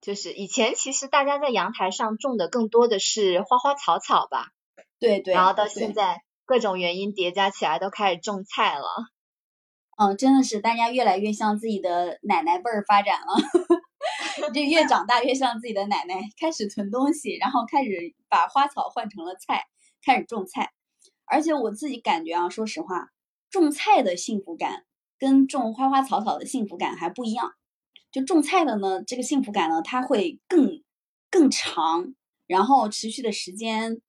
[0.00, 4.52] 就是以前其实大家在阳台上种的更多的是花花草草吧，
[4.98, 8.88] 对对，然后到现在各种原因叠加起来都开始种菜了，
[9.98, 13.36] 嗯，真的是大家越来越向自己的奶奶辈儿发展了，
[14.54, 19.66] 就越长大越像自己的奶奶，开始囤东西，然后开始把花草换成了菜，
[20.02, 20.72] 开始种菜。
[21.30, 23.10] 而且我自己感觉啊，说实话，
[23.50, 24.84] 种菜的幸福感
[25.18, 27.52] 跟种花花草草的幸福感还不一样。
[28.10, 30.82] 就种菜的呢，这个幸福感呢，它会更
[31.30, 32.14] 更长，
[32.46, 34.00] 然后持续的时间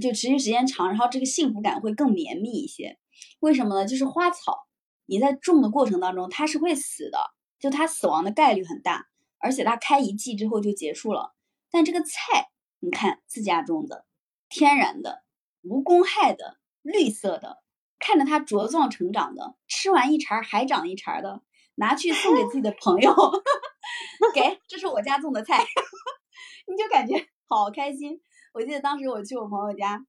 [0.00, 2.98] 就持续时间长，然后这个幸福感会更绵密一些。
[3.40, 3.86] 为什么呢？
[3.86, 4.68] 就是花草，
[5.06, 7.18] 你在种的过程当中，它是会死的，
[7.58, 11.34] 就它死亡的概率很大，而且它开一季之后就结束了。
[11.72, 14.06] 但这个菜，你看自家种的，
[14.48, 15.24] 天然的，
[15.62, 17.62] 无公害的，绿色的，
[17.98, 21.42] 看着它茁壮成长的，吃完一茬还长一茬的，
[21.76, 23.14] 拿去送给自己的朋友，
[24.34, 25.64] 给，这是我家种的菜，
[26.66, 28.20] 你就感觉好开心。
[28.52, 30.04] 我记得当时我去我朋友家，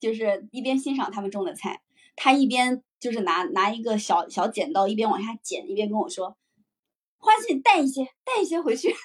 [0.00, 1.80] 就是一边欣赏他们种的菜，
[2.16, 6.36] 他一边就是拿拿一个小小剪刀，一边往下剪，一边跟我说
[7.18, 8.94] ：“花信带一些，带一些回去。”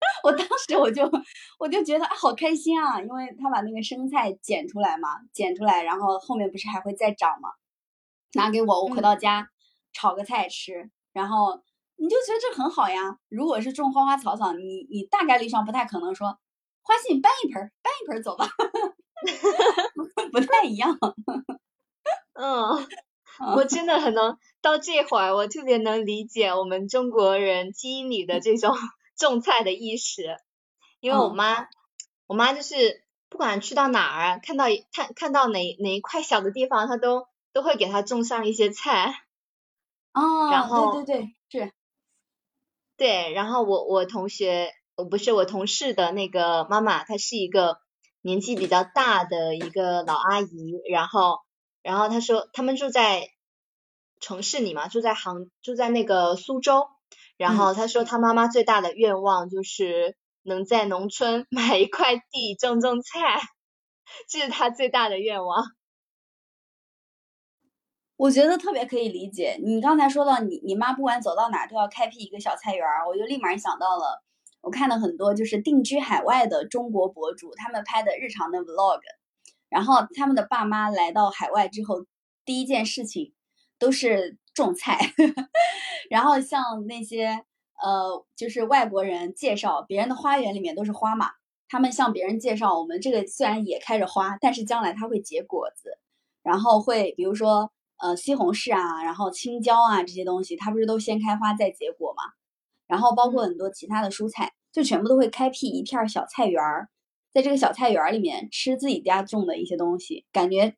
[0.24, 1.10] 我当时我就
[1.58, 7.50] 我就觉得好开心啊，因为他把那个生菜剪出来嘛，剪出来，然后后面不是还会再长吗？
[8.34, 9.50] 拿给我，我回到家
[9.92, 11.62] 炒个菜吃，然后
[11.96, 13.18] 你就觉得这很好呀。
[13.28, 16.38] 如果是种花花草草，你你大概率上不太可能说。
[16.82, 18.48] 花信搬一盆，搬一盆走吧，
[20.32, 20.98] 不太一样。
[22.32, 22.88] 嗯，
[23.54, 28.74] 我真的很能到这会儿，我特别能理解我们中国人基因里的这种
[29.28, 30.36] 种菜的意识。
[31.00, 31.68] 因为我妈，
[32.26, 39.14] 我妈就是不管去到哪儿，看到看看到哪哪一块小的地方，她都都会给她种上一些菜。
[40.12, 41.72] 哦，然后对对对，是。
[42.98, 44.72] 对，然后我我同学。
[44.96, 47.78] 我不是我同事的那个妈妈，她是一个
[48.20, 51.38] 年纪比较大的一个老阿姨，然后，
[51.82, 53.30] 然后她说他们住在
[54.20, 56.86] 城市里嘛，住在杭，住在那个苏州，
[57.40, 63.40] 然后他说他妈妈最大的愿望就是能在农村 买一块地种种菜，
[64.28, 65.64] 这是他最大的愿望。
[68.18, 74.22] 我觉得特别可以理解，你刚才说到你你妈不管走到哪都要开辟一个小菜园儿，我就立马想到了。
[74.60, 79.00] 我看了很多就是定居海外的中国博主，他们拍的日常的 vlog，
[79.70, 82.04] 然后他们的爸妈来到海外之后，
[82.44, 83.32] 第一件事情
[83.78, 84.98] 都是种菜，
[86.10, 87.44] 然后像那些
[87.82, 91.30] 呃，就是外国人介绍别人的花园里面都是花嘛，
[91.68, 95.98] 他们向别人介绍我们这个虽然也开着花，但是将来它会结果子，
[96.42, 102.22] 然后会比如说呃西红柿啊，然后青椒啊这些东西，它不是都先开花再结果嘛？
[102.86, 106.88] 然后包括很多其他的蔬菜，就全部都会开辟一片小菜园儿，
[107.32, 110.74] 在这个小菜园儿里面吃自己家种的一些东西，感觉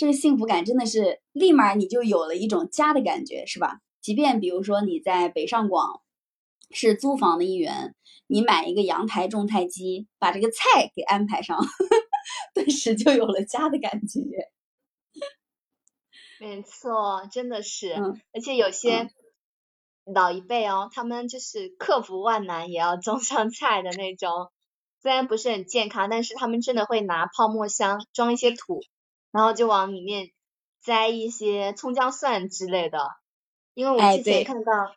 [0.00, 3.80] 这个幸福感真的是立马你就有了一种家的感觉，是吧？
[4.00, 6.00] 即便比如说你在北上广
[6.70, 7.94] 是租房的一员，
[8.26, 11.58] 你买一个阳台种菜机，把这个菜给安排上，
[12.54, 14.22] 顿时就有了家的感觉。
[16.40, 17.92] 没错，真的是，
[18.32, 19.10] 而且有些。
[20.06, 24.50] 老一辈哦，他们就是克服万难也要种上菜的那种，
[25.02, 28.80] 虽然不是很健康，但是他们真的会拿泡沫箱装一些土，
[29.32, 30.30] 然后就往里面
[30.80, 33.10] 栽一些葱姜蒜之类的。
[33.74, 34.94] 因为我之前看到，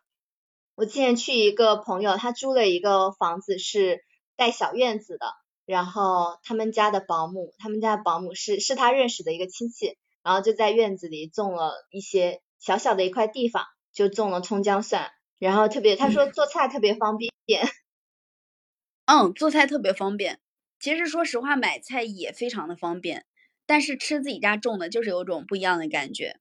[0.74, 4.04] 我之前去一个朋友，他租了一个房子是
[4.36, 5.26] 带小院子的，
[5.64, 13.64] 然后他们家的保姆，他们家的保姆是是他认识的一个亲戚，然后就在院子里种了一些小小的一块地方。
[13.94, 17.32] 就种了葱姜蒜，然后特别他说做菜特别方便，
[19.06, 20.40] 嗯，做菜特别方便。
[20.80, 23.24] 其实说实话，买菜也非常的方便，
[23.66, 26.38] 但是吃自己家种的，就是有种不一样的感觉。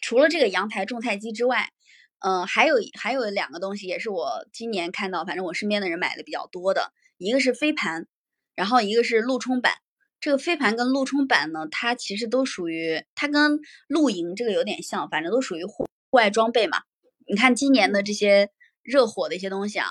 [0.00, 1.72] 除了这个阳台种菜机之外，
[2.18, 8.06] 嗯，还有还有两个东西也是我今年看到，反正我身边的人买的比较多的，一个是飞盘，
[8.54, 9.74] 然后一个是路冲板。
[10.20, 15.84] 这个飞盘跟路冲板呢，它其实都属于，它跟露营这个有点像，反正都属于户。
[15.84, 16.82] 户外装备嘛，
[17.26, 18.50] 你看今年的这些
[18.82, 19.88] 热火的一些东西啊，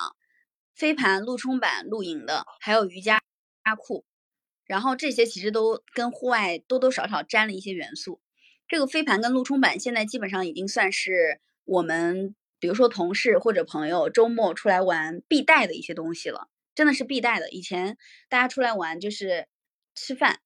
[0.76, 3.20] 飞盘、路冲板、露营的，还有瑜伽
[3.76, 4.06] 裤，
[4.72, 8.22] 然后这些其实都跟户外多多少少沾了一些元素。
[8.70, 17.50] 这个飞盘跟路冲板现在基本上已经算是我们，比如说同事或者朋友周末出来玩必带的一些东西了，真的是必带的。
[17.50, 17.98] 以前
[18.30, 19.50] 大家出来玩就是
[19.94, 20.40] 吃饭，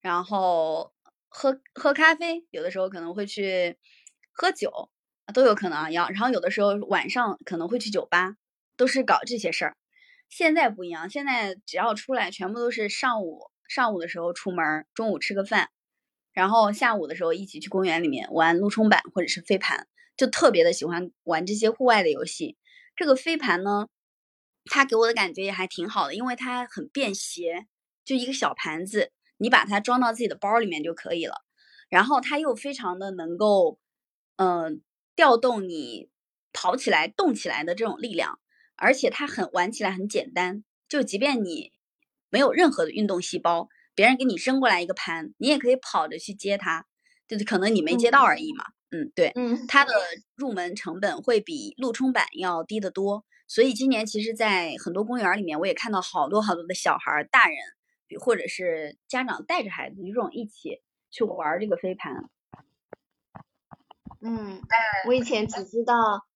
[0.00, 0.92] 然后
[1.28, 3.78] 喝喝咖啡，有的时候可能会去。
[4.38, 4.90] 喝酒
[5.32, 8.36] 都有可能啊，要然后有的时候晚上可能会去酒吧，
[8.76, 9.76] 都是搞这些事儿。
[10.28, 15.70] 现在不一样，现在只要出来，全部都是上午上午的时候出门，中午吃个饭，
[16.32, 22.56] 然后下午的时候一起去公园里面玩路冲板或者是飞盘，就特别的喜欢玩这些户外的游戏。
[22.94, 23.88] 这个飞盘呢，
[24.64, 27.66] 它给我的感觉也还挺好的，因为它很便携，
[28.04, 31.42] 就一个小盘子，你把它装到自己的包里面就可以了。
[31.88, 33.78] 然后它又非常的能够。
[34.38, 34.82] 嗯，
[35.14, 36.10] 调动你
[36.52, 38.38] 跑起来、动起来的这种力量，
[38.76, 40.64] 而且它很玩起来很简单。
[40.88, 41.72] 就即便你
[42.30, 46.86] 没有任何的运动细胞，别人给你扔过来一个盘，你也可以跑着去接它，
[47.26, 48.64] 就是可能你没接到而已嘛。
[48.90, 49.92] 嗯，对，嗯，它的
[50.36, 53.24] 入门成本会比陆冲板要低得多。
[53.48, 57.58] 所以今年其实，在很多公园里面，我也看到好多好多的小孩、大人，
[58.20, 62.30] 或者是家长带着孩子这种一起去玩这个飞盘。
[64.20, 64.60] 嗯，
[65.06, 66.26] 我以前只知道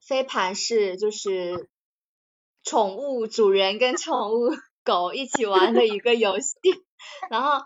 [0.00, 1.68] 飞盘是就是
[2.66, 4.50] 宠物主人跟宠物
[4.84, 6.56] 狗一起玩的一个游戏，
[7.30, 7.64] 然后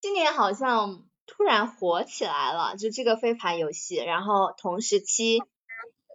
[0.00, 5.42] 今年好像突然火起来了，就这个飞盘游戏，然后同时期，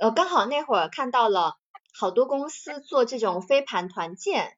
[0.02, 1.54] 呃，刚好那会儿看到了
[1.94, 4.58] 好多公司做这种飞盘团建，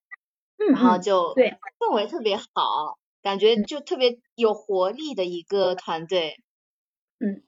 [0.55, 1.57] 然后就对。
[1.77, 6.37] 氛围特别好，感觉就特别有活力的一个团队，
[7.19, 7.43] 嗯。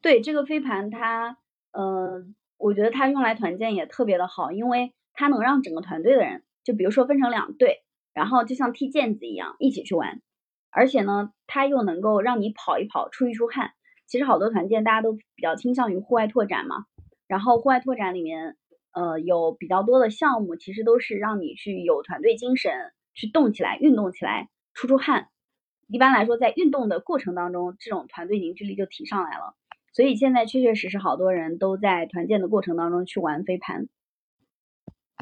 [0.00, 1.36] 对这个飞盘，它，
[1.72, 2.24] 呃，
[2.56, 7.82] 我觉得它用来团建也特别的好，因为它能让整个团队的人，就比如说分成两队，
[8.14, 10.22] 然后就像踢毽子一样一起去玩，
[10.70, 13.72] 而且呢，它又能够让你跑一跑，出一出汗。
[14.06, 16.84] 其实好多团建大家都比较倾向于户外拓展嘛，
[17.26, 18.56] 然后户外拓展里面，
[18.92, 22.72] 呃，有比较多的项目，其实都是让你去有团队精神，
[23.12, 25.30] 去动起来，运动起来，出出汗。
[25.88, 29.56] 一般来说，在运动的过程当中，这种团队凝聚力就提上来了。
[29.92, 33.88] 所以现在确确实实好多人都在团建的过程当中去玩飞盘。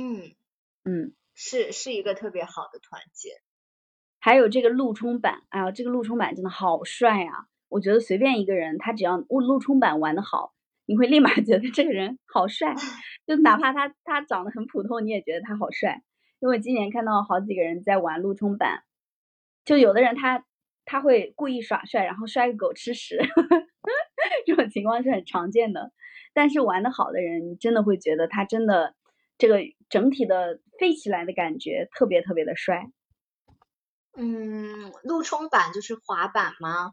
[0.01, 0.34] 嗯
[0.84, 3.32] 嗯，是是一个特别好的团建。
[4.20, 7.47] 还有这个陆冲板，哎呀，这个陆冲板真的好帅啊！
[7.68, 10.53] 我觉得随便一个人，他只要陆陆冲板玩的好，
[10.86, 12.74] 你会立马 觉得这个人好帅。
[13.26, 16.03] 就哪怕他他长得很普通，你也觉得他好帅。
[16.40, 18.82] 因为今年看到好几个人在玩陆冲板，
[19.64, 20.44] 就有的人他
[20.84, 23.18] 他会故意耍帅，然后摔个狗吃屎。
[24.44, 25.92] 这种情况是很常见的，
[26.34, 28.94] 但是玩的好的人，你真的会觉得他真的
[29.39, 32.91] 这个整体的飞起来的感觉特别特别的帅。
[34.16, 36.93] 嗯，陆冲板就是滑板吗？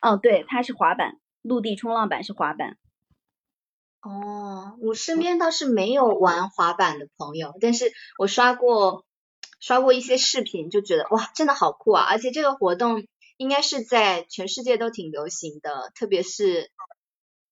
[0.00, 2.76] 哦，对，它是滑板，陆地冲浪板是滑板。
[4.02, 9.04] 哦，我身边倒是没有玩滑板的朋友，但是我刷过
[9.60, 12.04] 刷过一些视频，就觉得哇，真的好酷啊！
[12.08, 13.06] 而且这个活动。
[13.36, 16.70] 应该是在全世界都挺流行的，特别是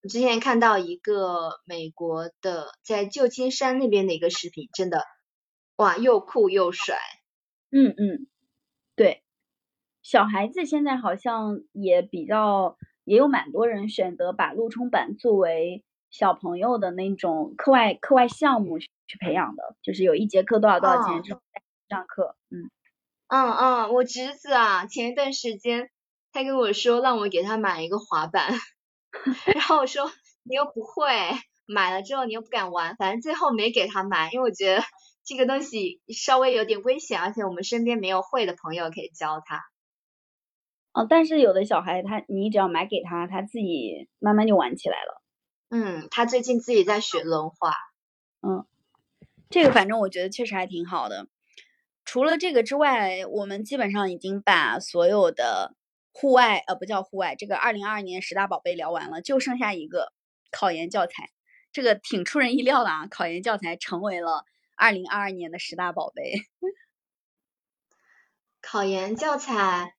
[0.02, 5.04] 我之前看到一个美国的在旧金山那边的一个视频，真的
[5.76, 6.96] 哇，又酷又帅。
[7.70, 8.26] 嗯嗯，
[8.96, 9.22] 对，
[10.02, 18.88] 小孩子现在好像也比较，也有蛮多人选择把陆冲板作为小朋友的那种课外课外项目去
[19.20, 21.40] 培养的，就是有一节课多少多少钱这种
[21.88, 22.70] 上课，嗯。
[23.28, 25.90] 嗯嗯，我侄子啊，前一段时间
[26.32, 28.52] 他跟我说让我给他买一个滑板，
[29.54, 30.10] 然后我说
[30.42, 31.06] 你又不会，
[31.66, 34.82] 买了之后你又不敢玩，反正最后没给他买，因为我觉得
[35.24, 39.60] 这个东西稍微有点危险，而且我们身边没有会的朋友可以教他。
[40.92, 45.22] 哦，但是有的小孩他你只要买给他，他自己慢慢就玩起来了。
[45.70, 47.72] 嗯，他最近自己在学轮滑。
[48.42, 48.66] 嗯，
[49.48, 51.28] 这个反正我觉得确实还挺好的。
[52.04, 55.74] 除了这个之外，我们基本上已经把所有的
[56.12, 60.12] 户外呃不叫户外，这个二零二二年十大宝贝聊完了，就剩下一个
[60.50, 61.30] 考研教材，
[61.72, 63.06] 这个挺出人意料的啊！
[63.08, 64.44] 考研教材成为了
[64.76, 66.32] 二零二二年的十大宝贝。
[68.62, 69.96] 考研教材，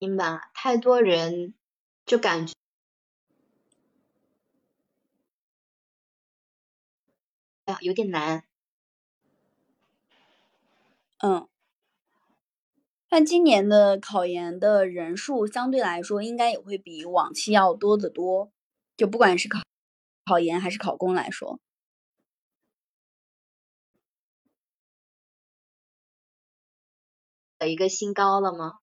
[0.00, 0.50] 明白？
[0.52, 1.54] 太多人
[2.04, 2.52] 就感觉。
[7.80, 8.44] 有点难，
[11.18, 11.48] 嗯，
[13.08, 18.52] 但今年的考研的人数相对来说应该也会比往期要多得多，
[18.96, 19.60] 就不管是考
[20.24, 21.60] 考研还是考公来说，
[27.60, 28.80] 有一个新高了吗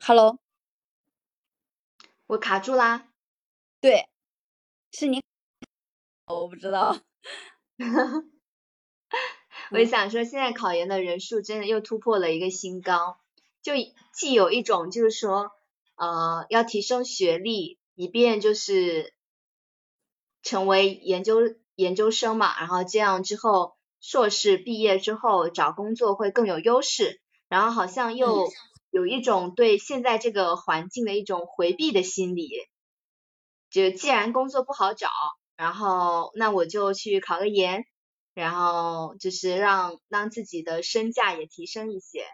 [0.00, 0.38] ？Hello，
[2.26, 3.08] 我卡住啦，
[3.80, 4.08] 对，
[4.92, 5.22] 是你。
[6.28, 6.96] 我不知道，
[9.72, 13.18] 我想说，现在考研的人数真的又突破了一个新高，
[13.62, 13.72] 就
[14.14, 15.50] 既有一种就是说，
[15.96, 19.14] 呃，要提升学历，以便就是
[20.42, 21.40] 成为研究
[21.74, 28.50] 研究生嘛，然后这样之后硕士毕业之后找工作会更有优势，然后好像又
[28.90, 32.50] 有一种对现在这个环境的一种回避的心理，
[33.70, 35.08] 就既然工作不好找。
[35.58, 37.84] 然后，那我就去考个研，
[38.32, 42.24] 然后就是让让自己的身价也提升一些。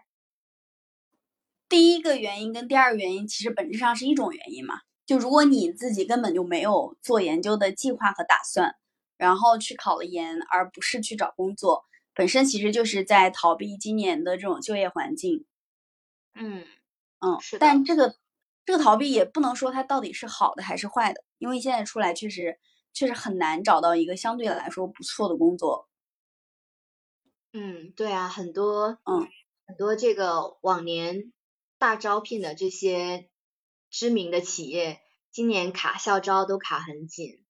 [1.67, 4.75] 第一个原因跟第二个原因其实本质上是一种原因嘛，
[5.07, 8.75] 就如果你自己根本就没有做研究的计划和打算，
[9.17, 15.45] 然后去考了研，而不是去找工作，本身其实就是在逃避今年的这种就业环境。
[16.35, 16.63] 嗯
[17.21, 18.15] 嗯，是但这个
[18.65, 22.59] 这个逃避也不能说它到底是好的还是坏的，因为现在出来确实
[22.95, 25.87] 确实很难找到一个相对来说不错的工作。
[27.53, 29.27] 嗯，对啊，很多嗯
[29.67, 31.31] 很多这个往年
[31.77, 33.29] 大招聘的这些
[33.91, 37.43] 知名的企业，今年卡校招都卡很紧。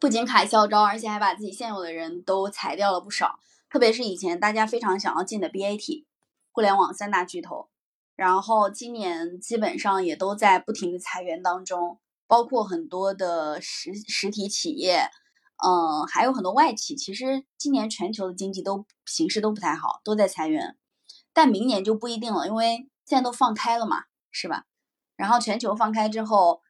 [0.00, 3.40] 不仅卡校招，而且还把自己现有的人都裁掉了不少。
[3.68, 6.04] 特别是以前大家非常想要进的 BAT，
[6.52, 7.68] 互联网三大巨头，
[8.14, 15.10] 然后今年基本上也都在不停的裁员当中，包括很多的实实体企业，
[15.56, 16.94] 嗯，还有很多外企。
[16.94, 20.78] 其实今年全球的经济都形势都不太好，都在裁员。
[21.32, 24.66] 但明年就不一定了，因为现在都放开了嘛，是吧？
[25.16, 26.62] 然后全球放开之后。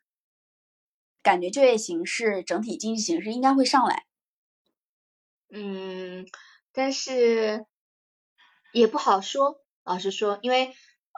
[1.21, 4.07] 感觉就业形势、整体经济形势应该会上来。
[5.51, 6.25] 嗯，
[6.73, 7.67] 但是
[8.73, 9.61] 也不好说。
[9.85, 10.73] 老实说，因为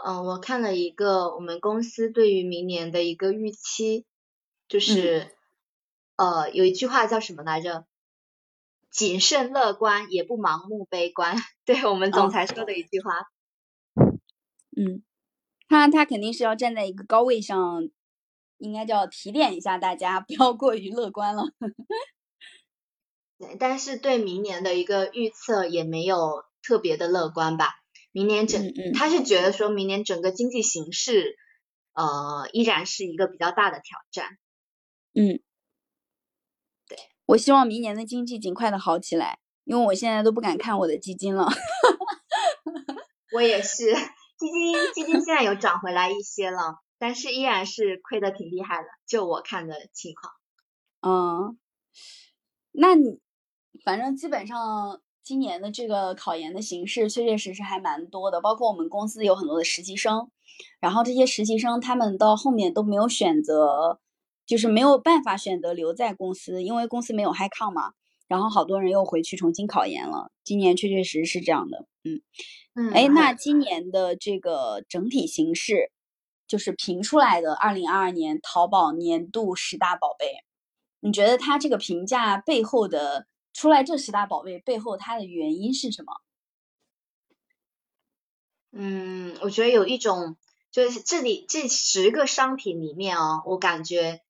[0.04, 4.04] 嗯，我看了一个我们公司对于明年的一个预期，
[4.70, 5.30] 就是
[6.16, 7.84] 呃，有一句话叫什么来着？
[8.90, 11.36] 谨慎乐观，也不盲目悲观。
[11.66, 13.26] 对我们总裁说的一句话。
[14.76, 15.02] 嗯，
[15.68, 17.90] 他他肯定是要站在一个高位上。
[18.62, 21.44] 应该叫提点一下大家， 不要过于乐观了。
[23.38, 27.72] 对，但是对明年的一个预测也没有特别的乐观吧。
[28.12, 31.38] 明年整，他是觉得说明年整个经济形势，
[31.94, 34.36] 呃，依然是一个比较大的挑战。
[35.14, 35.40] 嗯，
[36.88, 41.48] 对，我希望明年的经济尽快的好起来，因为我现在都不敢看我的基金了。
[43.34, 43.94] 我也是，
[44.38, 46.76] 基金基金现在有涨回来一些了。
[47.02, 50.34] 但是依然是亏的挺厉害的，就我看的情况。
[51.00, 51.58] 嗯，
[52.72, 53.20] 那你
[53.82, 60.30] 反正基本上今年的这个考研的形式确确实实还蛮多的，包括我们公司有很多的实习生，
[60.78, 63.98] 然后这些实习生他们到后面都没有选择，
[64.46, 67.92] 就是没有办法选择留在公司，因为公司没有 high con 嘛，
[68.28, 70.30] 然后好多人又回去重新考研了。
[70.44, 72.22] 今年确确实实是这样的，嗯
[72.74, 75.90] 嗯，哎，那今年的这个整体形势。
[76.50, 80.42] 就是评出来的二零二二年淘宝年度十大宝贝，
[80.98, 86.12] 你觉得它这个评价背后的出来这十大宝贝背后它的原因是什么？
[88.72, 90.36] 嗯，我觉得有一种
[90.72, 94.20] 就是这里这十个商品里面哦，我感觉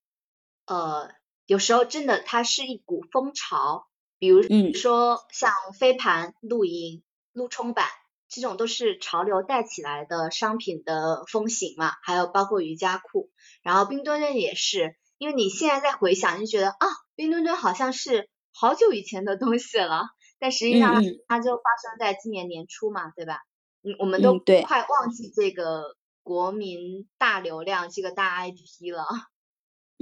[0.65, 1.09] 呃
[1.45, 3.87] 有时候真的它是一股风潮，
[4.19, 4.41] 比如
[4.73, 7.03] 说像飞盘、露营、
[7.33, 7.85] 路冲板。
[8.33, 13.29] 这种都是潮流带起来的商品的风行嘛，还有包括瑜伽裤，
[13.61, 20.05] 然后冰墩墩也是，因为你现在在回想，就觉得啊，冰墩墩好像是好久以前的东西了，
[20.39, 23.41] 但实际上它就发生在今年年初嘛，对吧？
[23.83, 29.03] 嗯，我们都快忘记这个国民大流量这个大 IP 了。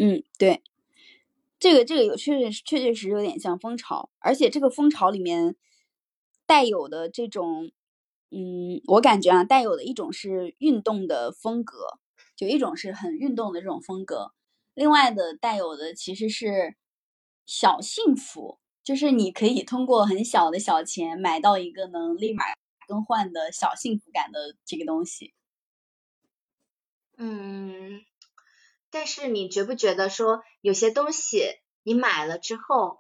[0.01, 0.63] 嗯，对，
[1.59, 5.55] 这个这个有确确确确实有点像蜂巢，而且这个蜂巢里面
[6.45, 7.71] 带有的这种。
[8.31, 11.99] 嗯，我感觉啊，带有的一种是运动的风格，
[12.35, 14.33] 就一种是很运动的这种风格。
[14.75, 16.75] 另外的带有的其实是
[17.47, 22.43] 小幸福，就是你可以通过很小的小钱买到一个能立马
[22.87, 25.33] 更换的小幸福感的这个东西。
[27.17, 28.01] 嗯，
[28.91, 31.43] 但是你觉不觉得说有些东西
[31.83, 32.99] 你买了之后，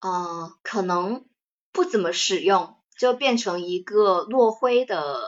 [0.00, 1.26] 嗯，可能
[1.72, 2.76] 不怎么使用？
[2.98, 5.20] 就变成一个落灰的，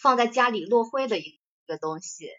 [0.00, 2.30] 放在家里落灰的一个东西。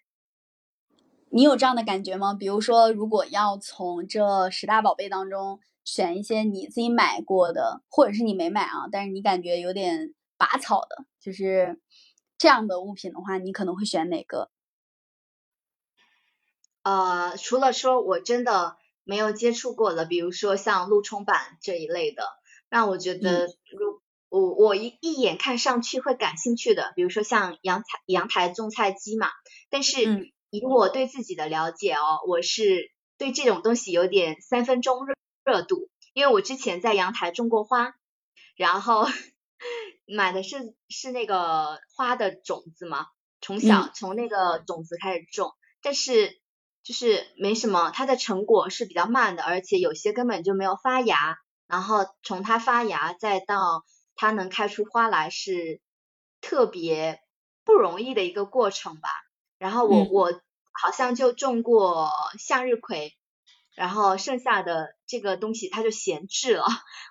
[1.29, 2.33] 你有这样的感觉吗？
[2.33, 11.79] 比如说，如果要从这十大宝贝当中选一些你自己买过的，或者是你没买啊，但是你感觉有点拔草的，就是
[12.39, 14.49] 这样的物品的话，你可能会选哪个？
[16.83, 22.23] 呃，除了说我真的没有接触过的，比如说像陆冲板这一类的，
[22.69, 24.01] 让我觉得如。
[24.33, 29.27] 我我一一眼看上去会感兴趣的，比如说像阳台阳台种菜机嘛，
[29.69, 37.93] 但是以我对自己的了解哦，我是对这种东西有点三分钟热热度，因为我之前在阳台种过花，
[38.55, 39.05] 然后
[40.07, 43.07] 买的是是那个花的种子嘛，
[43.41, 45.51] 从小从那个种子开始种，
[45.81, 46.39] 但是
[46.83, 53.83] 就是没什么，它的成果是比较慢的，而且有些根本就没有发芽，然后从它发芽再到
[54.15, 55.79] 它能开出花来是
[56.41, 57.21] 特别
[57.63, 59.09] 不容易的一个过程吧。
[59.59, 62.09] 然后我我好像就种过
[62.39, 63.15] 向日葵，
[63.75, 66.65] 然后剩下的这个东西它就闲置了。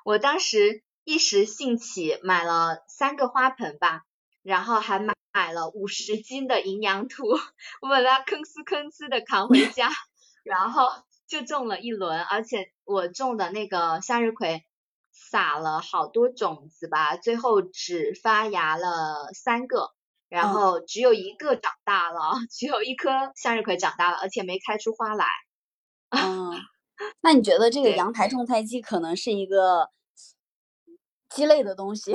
[0.05, 4.03] 我当时一时兴起买了三个花盆吧，
[4.43, 7.25] 然后还买买了五十斤的营养土，
[7.81, 9.91] 我把它吭哧吭哧的扛回家，
[10.43, 10.89] 然后
[11.27, 14.65] 就种了一轮，而且我种的那个向日葵
[15.13, 19.95] 撒了好多种子吧，最后只发芽了三个。
[20.29, 25.27] 然后只有一个长大了， 只有一颗向日葵长大了，而且没开出花来。
[26.11, 26.53] 嗯，
[27.23, 29.91] 那你觉得这个阳台种菜机可能是一个
[31.29, 32.15] 鸡肋的东西？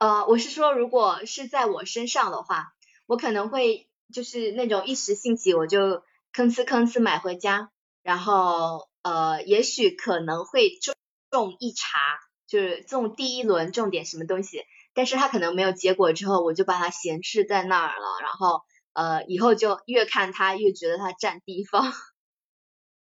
[0.00, 2.74] 呃，我是说，如果是在我身上的话，
[3.06, 6.02] 我可能会就是那种一时兴起，我就
[6.34, 7.70] 吭哧吭哧买回家，
[8.02, 10.94] 然后呃，也许可能会种
[11.30, 11.98] 种一茬，
[12.46, 14.64] 就是种第一轮种点什么东西。
[14.92, 21.82] 但是它可能没有结果之后，我就把它闲置在那儿了，然后呃以后就越看它越觉得它占地方。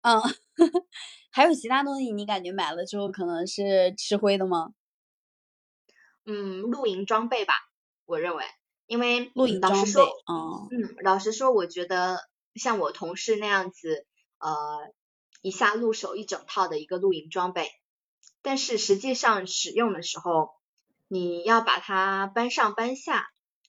[0.03, 0.21] 嗯，
[1.31, 4.73] 还有其他东西你感觉买了之后可能是吃灰的吗？
[6.25, 7.53] 嗯，露营装备吧，
[8.05, 8.45] 我认为，
[8.87, 12.19] 因为露营装备，嗯嗯，老实说，我觉得
[12.55, 14.05] 像我同事那样子，
[14.39, 14.91] 呃，
[15.41, 17.69] 一下入手一整套的一个露营装备，
[18.41, 20.51] 但是实际上使用的时候。
[21.11, 23.25] 你要把它搬上搬下，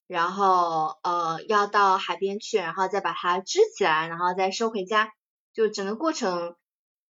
[0.06, 5.10] 然后呃要到海边去，然后再把它支起来，然后再收回家，
[5.54, 6.54] 就整个过程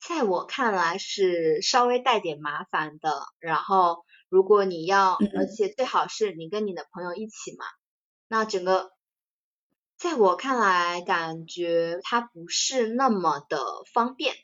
[0.00, 3.24] 在我看来是稍微带点麻烦的。
[3.40, 7.66] 然后如果你要，而且最好是你跟你的朋友一起嘛，
[8.28, 8.92] 那整个
[9.98, 13.58] 在我看来感觉它不是那么的
[13.92, 14.34] 方便，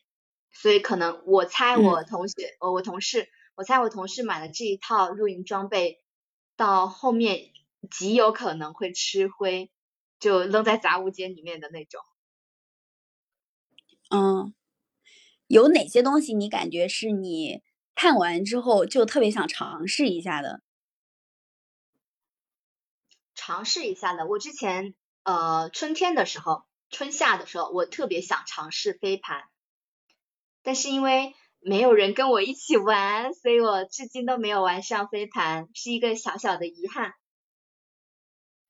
[0.53, 3.29] 所以可能我猜我同学呃我同事。
[3.55, 6.03] 我猜我同事买的这一套露营装备，
[6.57, 7.53] 到后面
[7.91, 9.71] 极有可能会吃灰，
[10.21, 12.03] 就扔在杂物间里面的那种。
[14.11, 14.53] 嗯，
[15.47, 17.63] 有哪些东西你感觉是你
[17.97, 20.61] 看完之后就特别想尝试一下的？
[23.35, 24.95] 尝试一下的，我之前
[25.25, 29.43] 呃春天的时候，春夏的时候，我特别想尝试飞盘，
[30.63, 31.35] 但是因为。
[31.59, 37.15] 没有人跟我一起玩，所以我至今都没有玩上飞盘，是一个小小的遗憾。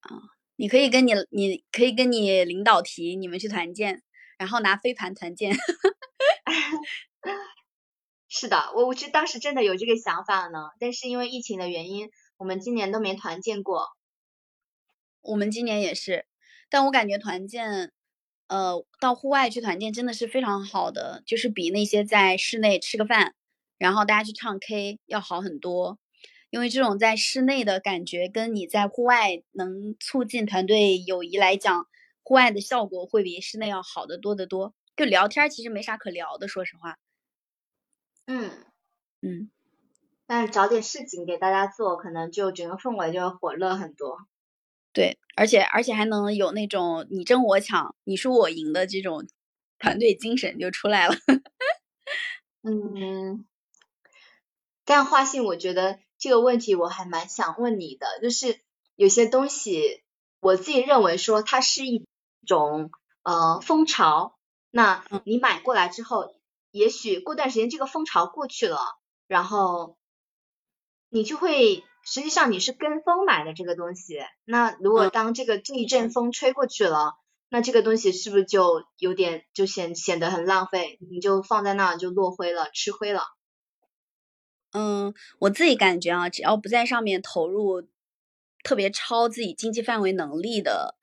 [0.01, 0.23] 啊，
[0.55, 4.03] 你可以跟你，你可以跟你领导提，你们去团建，
[4.39, 5.55] 然后拿飞盘团建。
[8.29, 13.89] 是的，我我是当时真的有这个想法呢，但是因为疫情的原因，我们今年都没团建过。
[15.23, 16.27] 我们今年也是，
[16.71, 17.93] 但我感觉团建。
[18.49, 23.35] 呃，到户外去团建真的是非常好的，就是比那些在室内吃个饭，
[23.77, 25.99] 然后大家去唱 K 要好很多。
[26.51, 31.89] 因为这种在室内的感觉，跟你在户外能促进团队友谊来讲，
[32.23, 34.73] 户外的效果会比室内要好得多得多。
[34.97, 36.97] 就聊天其实没啥可聊的，说实话。
[38.27, 38.51] 嗯
[39.23, 39.51] 嗯，
[40.27, 44.27] 但是找点事情给大家做，可能就整个氛围就火热很多。
[44.93, 49.27] 对，而且而且还能有那种你争我抢、你输我赢的这种
[49.79, 51.15] 团队精神就出来了。
[52.63, 53.47] 嗯，
[54.85, 58.59] 但花信，我觉得这个问题我还蛮想问你的，就是
[58.97, 60.03] 有些东西
[60.41, 62.07] 我自己认为说它是一
[62.47, 62.91] 种
[63.23, 64.37] 呃风潮，
[64.71, 66.35] 那你买过来之后，
[66.77, 68.79] 也许过段时间这个风潮过去了，
[69.27, 69.97] 然后
[71.09, 71.85] 你就会。
[72.09, 77.15] 实际上你是跟风买的这个东西，那如果当这个这一阵风吹过去了，
[77.49, 81.01] 那这个东西是不是就有点就显显得很浪费？
[81.11, 83.23] 你就放在那就落灰了，吃灰了。
[84.71, 87.83] 嗯，我自己感觉啊，只要不在上面投入
[88.63, 90.97] 特别超自己经济范围能力的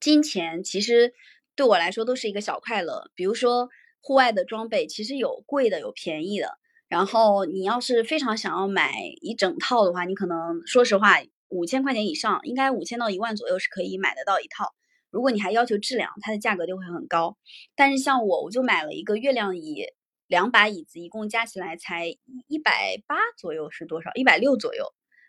[0.00, 1.12] 金钱，其实
[1.54, 3.10] 对我来说都是一个小快乐。
[3.14, 3.68] 比如说
[4.06, 6.56] 户外的装备，其实有贵的，有便宜的。
[6.86, 11.16] 然后你要是非常想要买一整套的话，你可能说实话
[11.48, 14.72] 五千块钱以上，应该五千到一万左右是可以买得到一套。
[15.10, 17.36] 如果你还要求质量，它的价格就会很高。
[17.74, 19.86] 但是像我，我就买了一个月亮椅，
[20.28, 22.06] 两把椅子，一共加起来才
[22.46, 24.12] 一百八左右，是多少？
[24.14, 24.84] 一百六左右，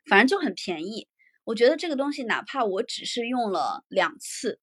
[0.07, 1.07] 反正就很便宜。
[1.45, 4.59] 我觉得这个东西，哪怕我只是用了两次，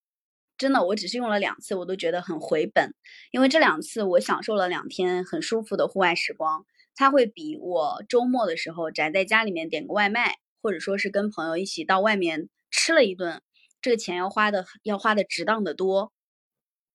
[0.56, 2.94] 真的，我只是用了两次，我都觉得很回本，
[3.32, 6.64] 因为这两次我享受了两天很舒服的户外时光。
[6.94, 13.42] 它会比我周末的时候宅在家里面点个外卖，或者说是跟朋友一起到外面吃了一顿，
[13.82, 16.12] 这个钱要花的要花的值当的多。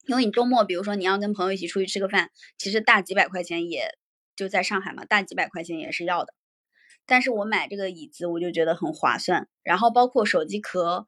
[0.08, 3.98] 因为你周末，比如说你要跟朋友一起出去吃个饭，其实大几百块钱也
[4.38, 6.34] 就在上海嘛，大几百块钱也是要的。
[7.06, 9.50] 但是我买这个椅子，我就觉得很划算。
[9.64, 11.06] 然后包括手机壳，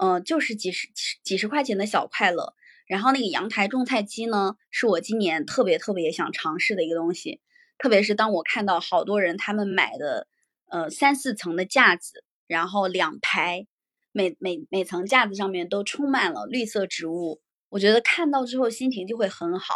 [0.00, 0.88] 嗯，就是几十
[1.22, 2.54] 几十块钱的小快乐。
[2.86, 7.40] 然后那个阳台种菜机呢，是我今年特别特别想尝试的一个东西。
[7.78, 10.28] 特别是当我看到好多人他们买的，
[10.70, 13.66] 呃三四层的架子，然后两排，
[14.12, 19.74] 每每每层架子上面都充满了绿色植物，我觉得看到之后心情就会很好。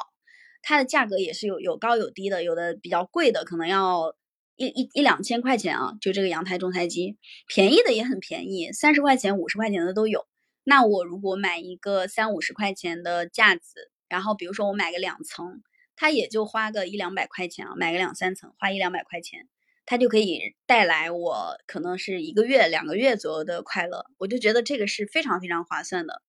[0.62, 4.14] 它的价格也是有有高有低的，有的比较贵的可能要
[4.56, 10.26] 一一一两千块钱啊，就这个阳台种菜机，便宜的也很便宜，三十块钱、五十块钱的都有。
[10.64, 15.62] 那我如果买一个三五十块钱的架子，然后比如说我买个两层。
[16.02, 19.46] 它也就花个一两百块钱啊，买个两三层，花一两百块钱，
[19.84, 24.06] 它就可以带来我可能是一个月、两个月左右的快乐。
[24.16, 26.22] 我就觉得这个是非常非常划算的，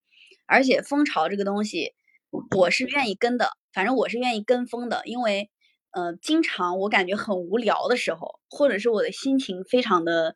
[0.45, 1.93] 而且蜂巢这个东西，
[2.57, 5.49] 我是愿意跟的，反正我是愿意跟风的，因为
[5.91, 10.35] 呃，经常我感觉很无聊的时候，或者是我的心情非常的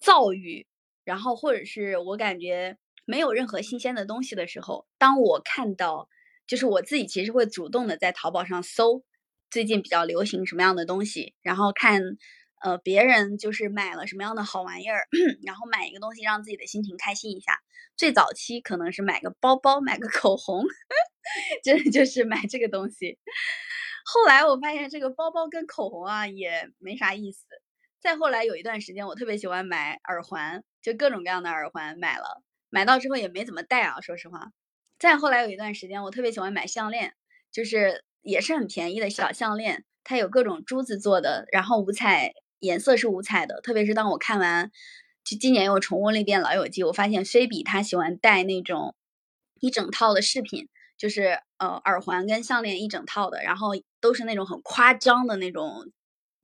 [0.00, 0.66] 躁郁，
[1.04, 6.08] 然后或者是我感觉没有任何新鲜的东西的时候，当我看到。
[6.44, 9.04] 就是我自己其实会主动的在淘宝上搜
[9.48, 12.02] 最近比较流行什么样的东西，然后看
[12.62, 15.06] 呃别人就是买了什么样的好玩意儿，
[15.46, 17.60] 然后买一个东西让自己的心情开心一下。
[17.96, 20.64] 最早期可能是买个包包，买个口红，
[21.64, 23.18] 就就是买这个东西。
[24.04, 27.46] 后来我发现这个包包跟口红啊也没啥意思。
[28.00, 34.50] 再后来有一段时间我特别喜欢买耳环，就各种各样的耳环买了，买到之后也没怎么戴啊，说实话。
[34.98, 37.14] 再后来有一段时间，我特别喜欢买项链，
[37.52, 43.60] 就是也是很便宜的小项链，它有各种珠子做的，然后五彩颜色是五彩的。
[43.60, 44.72] 特别是当我看完，
[45.24, 48.96] 就今年又重温了一遍《老友记》，我发现菲比她喜欢戴那种
[49.60, 50.68] 一整套的饰品，
[51.02, 55.90] 就是呃耳环跟项链一整套的，然后都是那种很夸张的那种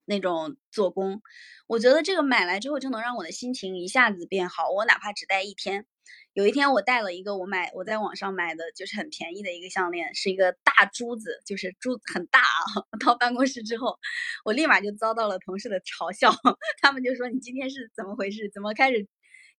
[0.04, 1.22] 那种做工。
[1.68, 5.86] 我觉得这个买来之后就能让我的心情一下子变好，我哪怕只戴一天。
[6.32, 12.82] 有一天我戴了一个我买我在网上买的就是很便宜的一个项链，是一个大珠子，就是珠很大啊。
[12.98, 13.96] 到办公室之后，
[14.44, 16.32] 我立马就遭到了同事的嘲笑，
[16.82, 18.50] 他们就说你今天是怎么回事？
[18.52, 19.06] 怎么开始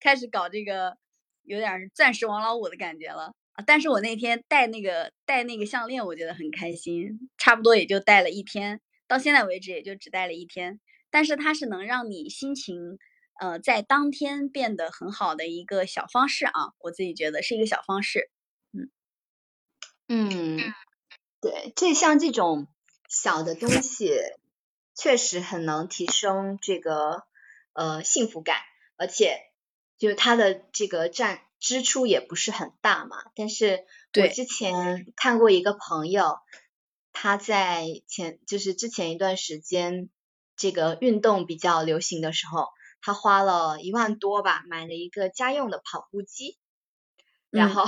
[0.01, 0.97] 开始搞这个
[1.43, 3.33] 有点钻石王老五的感觉了？
[3.65, 10.79] 但是我那天戴那个戴那个项链，我觉得很开心，差不多也就戴了一天，到现在为止也就只戴了一天，
[11.09, 12.97] 但是它是能让你心情。
[13.41, 18.29] 呃，在当天变得很好的一个小方式啊，我自己觉得是一个小方式。
[18.73, 18.91] 嗯
[20.09, 20.59] 嗯，
[21.39, 22.67] 对，这像这种
[23.07, 24.11] 小的东西，
[24.93, 27.23] 确实很能提升这个
[27.71, 28.57] 呃幸福感，
[28.97, 29.39] 而且
[29.97, 33.17] 就是它的这个占支出也不是很大嘛。
[33.35, 33.85] 但是
[34.19, 36.39] 我之前看过一个朋友，
[37.13, 40.09] 他在前就是之前一段时间，
[40.55, 42.67] 这个运动比较流行的时候。
[43.01, 46.57] 他花了一万多吧，买了一个家用的跑步机，
[47.49, 47.85] 然后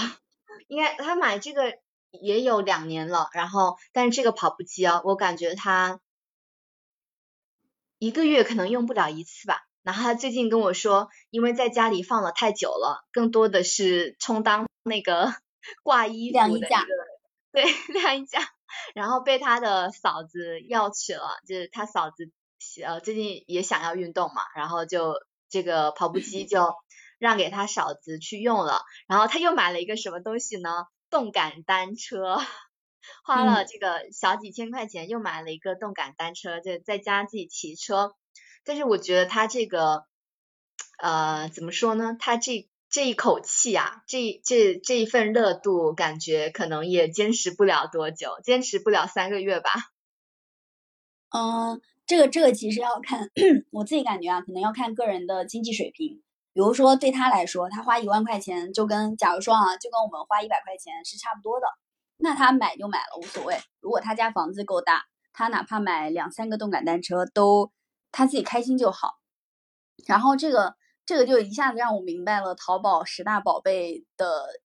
[0.69, 1.77] 应该他买这个
[2.11, 5.99] 也有两年了，然后但是这个跑步机啊，我感觉他
[7.97, 9.67] 一个月可能用不了一次吧。
[9.83, 15.33] 然后他最近跟我说，因为在家里放了太久了，更多的是充当那个
[15.83, 16.67] 挂衣服的一个
[17.51, 17.63] 对
[17.93, 18.39] 晾衣架，
[18.93, 22.31] 然后被他的嫂子要去了，就是他嫂子。
[22.85, 25.15] 呃，最近也想要运动嘛，然后就
[25.49, 26.75] 这个跑步机就
[27.17, 30.85] 让给他嫂子去用了，然后他又买了一个什么东西呢？
[31.09, 32.39] 动感单车，
[33.23, 38.13] 花了这个小几千块钱又买了一个动感单车，就在家自己骑车。
[38.63, 40.05] 但是我觉得他这个
[40.99, 42.15] 呃怎么说呢？
[42.19, 49.71] 他这这一口气啊，这这这一份热度，感觉可能也坚持不了多久，坚持不了三个月吧。
[51.29, 51.81] 嗯。
[52.07, 53.29] 这个这个其实要看，
[53.71, 56.21] 我自己感觉啊，可能要看个人的经济水平。
[56.51, 61.67] 比如说对他来说，他花一万块钱就跟，假如说啊，就跟我们花一百块钱是差不多的，
[62.17, 63.57] 那他买就买了无所谓。
[63.79, 67.71] 如果他家房子够大，他哪怕买两三个动感单车都
[68.11, 69.19] 他自己开心就好。
[70.05, 74.61] 然后这个这个就一下子让我明白了淘宝十大宝贝的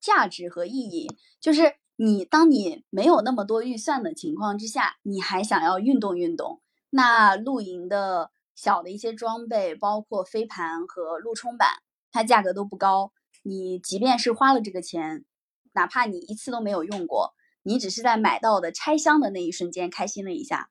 [0.00, 1.08] 价值和意义，
[1.40, 6.62] 就是你当你没有那么多预算的情况之下，你还想要运动运动。
[6.88, 11.68] 那露营的小的一些装备，包括飞盘和路冲板，
[12.10, 13.12] 它价格都不高。
[13.42, 15.24] 你即便是花了这个钱，
[15.72, 20.70] 哪怕你一次都没有用过，你只是在买到的拆箱的那一瞬间开心了一下，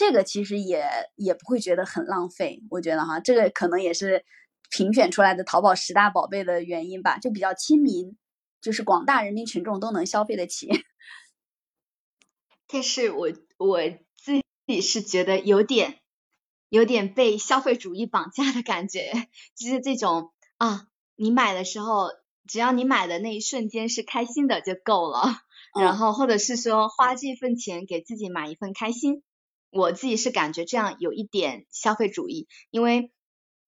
[0.00, 2.62] 这个其实也也不会觉得很浪费。
[2.70, 4.24] 我觉得哈，这个可能也是
[4.70, 8.16] 评选出来的淘宝十大宝贝的原因吧，就比较亲民，
[8.62, 10.70] 就是广大人民群众都能消费得起。
[12.66, 13.28] 但是我
[13.58, 13.80] 我。
[14.22, 15.98] 自己是觉得有点
[16.68, 19.10] 有点被消费主义绑架的感觉，
[19.56, 20.86] 就是这种啊，
[21.16, 22.10] 你买的时候
[22.46, 25.40] 只要你买的那一瞬间是开心的就够了，
[25.76, 29.24] 然后或者是说花这份钱给自己买一份开心，
[29.70, 33.12] 我自己是感觉这样有一点消费主义，因为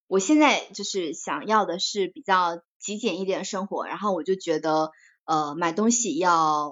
[0.07, 4.91] 我现在就是想要的是比较极简一点的生活，然后我就觉得
[5.25, 6.71] 呃买东西要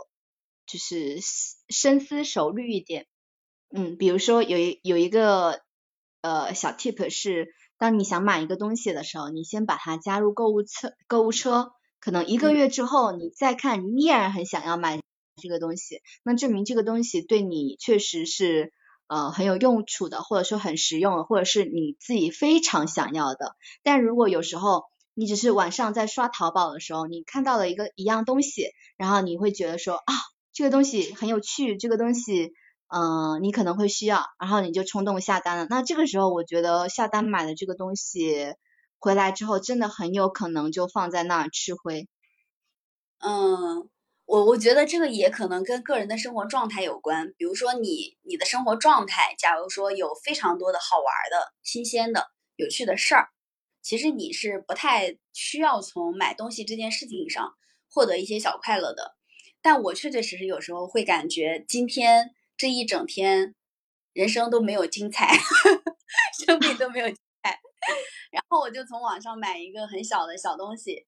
[0.68, 1.20] 就是
[1.70, 3.08] 深思熟虑一点，
[3.74, 5.62] 嗯，比如说有一有一个
[6.22, 11.72] 呃小 tip 是，当你想买一个东西的时候，你先把它加入购物车购物车。
[12.04, 15.00] 可能一个月之后，你再看，你依然很想要买
[15.40, 18.74] 这个东西，那证明这个东西对你确实是
[19.12, 23.56] 呃很有用处的，或者说很实用的，或者是你自己非常想要的。
[23.84, 30.14] 但如果有时候你只是晚上在刷淘宝的时候，你看到了一个一样东西，然后你会觉得说啊
[30.54, 32.54] 这个东西很有趣，这个东西
[32.88, 35.68] 嗯你可能会需要，然后你就冲动下单了。
[35.70, 38.56] 那这个时候我觉得下单买的这个东西。
[39.04, 42.08] 回来之后，真的很有可能就放在那儿吃灰。
[43.18, 43.90] 嗯，
[44.32, 47.34] 我我觉得这个也可能跟个人的生活状态有关。
[47.38, 53.28] 比如说你你的生活状态，假如说有非常多的好玩的、新鲜的、有趣的事儿，
[53.82, 57.56] 其实你是不太需要从买东西这件事情上
[57.90, 59.18] 获得一些小快乐的。
[59.62, 63.54] 但我确确实实有时候会感觉，今天这一整天，
[64.14, 65.28] 人生都没有精彩，
[66.46, 67.60] 生命都没有精彩。
[68.32, 71.06] 然后我就从网上买一个很小的小东西，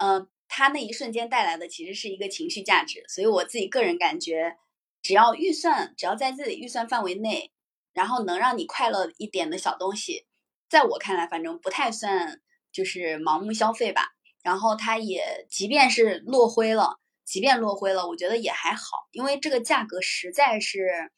[0.00, 4.56] 嗯，它那一瞬间带来的其实是一个情绪价值，所以我自己个人感觉，
[5.02, 7.50] 只要预算只要在自己预算范围内，
[7.92, 10.26] 然后能让你快乐一点的小东西，
[10.68, 12.40] 在我看来反正不太算
[12.70, 14.14] 就是盲目消费吧。
[14.44, 21.10] 然后它也即便是落灰了，即便落灰了，我觉得也还好，因为这个价格实在是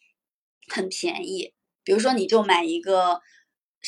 [0.67, 1.53] 很便宜。
[1.85, 3.21] 比如说你就买一个。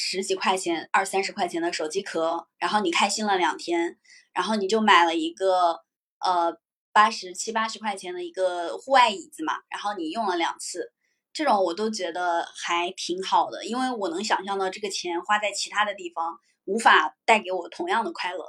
[0.00, 3.98] 十几块钱、二三十块钱的手机壳，然后你开心了两天，
[4.38, 5.80] 然后你就买了一个
[6.20, 6.56] 呃
[6.92, 10.92] 八十七八十块钱的一个户外椅子嘛，然后你用了两次，
[11.32, 18.46] 这种我都觉得还挺好的，因为我能想象到这个钱花在其他的地方无法带给我同样的快乐。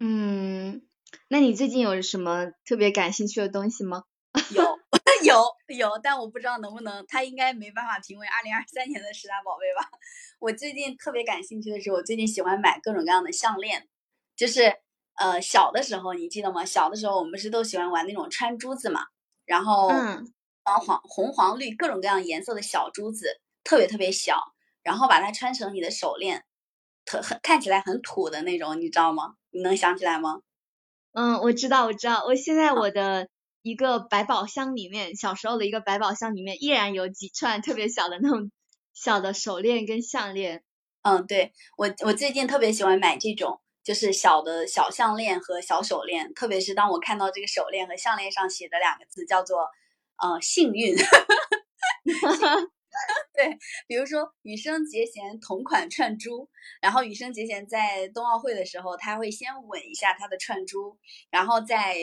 [0.00, 0.82] 嗯，
[1.28, 4.04] 那你最近有什么特别感兴趣的东西吗？
[4.54, 4.76] 有。
[5.24, 5.42] 有
[5.74, 9.88] 有，但我不知道能不能，它应该没办法评为二零二三年的十大宝贝吧。
[10.38, 13.88] 我最近特别感兴趣的是，我最近喜欢买各种各样的项链，
[14.36, 14.72] 就是
[15.16, 16.64] 呃小的时候你记得吗？
[16.64, 19.00] 小的时候我们不是都喜欢玩那种穿珠子嘛，
[19.44, 24.40] 然后黄黄红黄绿各种各样颜色的小珠子，特别特别小，
[24.82, 26.44] 然后把它穿成你的手链，
[27.04, 29.34] 特很看起来很土的那种，你知道吗？
[29.50, 30.40] 你能想起来吗？
[31.12, 33.28] 嗯，我知道，我知道，我现在我的。
[33.62, 38.52] 一个百宝箱里面，小时候的一个百宝箱里面依然有几串特别小的那种
[38.94, 40.62] 小的手链跟项链。
[41.02, 49.68] 嗯，对我我最近特别喜欢买这种，就是小的小项链和小手链，特别是当我看到这个手链和项链上写的两个字叫做
[50.20, 50.96] 呃幸运。
[53.32, 53.56] 对，
[53.86, 60.98] 比如说羽生结弦同款串珠，然后羽生结弦在冬奥会的时候，他会先吻一下他的串珠，
[61.30, 61.94] 然后再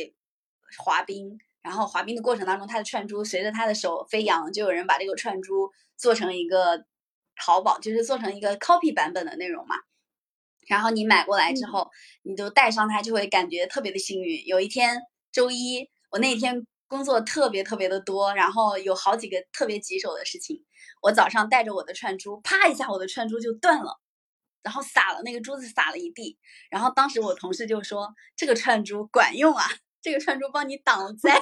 [0.77, 1.37] 滑冰。
[1.61, 6.85] 然后滑冰的过程当中，他的串珠随着他的手飞扬，就有人把这个串珠做成一个
[7.35, 9.75] 淘宝，就是做成一个 copy 版本的内容嘛。
[10.67, 11.89] 然后你买过来之后，
[12.23, 14.45] 你就戴上它，就会感觉特别的幸运。
[14.45, 15.01] 有一天
[15.31, 20.63] 周一，我那天工作特别特别的多，然后有好几个特别棘手的事情。
[21.01, 23.99] 我早上带着我的串珠，啪一下，我的串珠就断了，
[24.61, 26.37] 然后撒了那个珠子撒了一地。
[26.69, 29.65] 然后当时我同事就说：“这个串珠管用啊。”
[30.03, 31.33] 这个串珠帮你挡灾，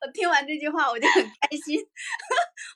[0.00, 1.84] 我听完这句话我就很开心，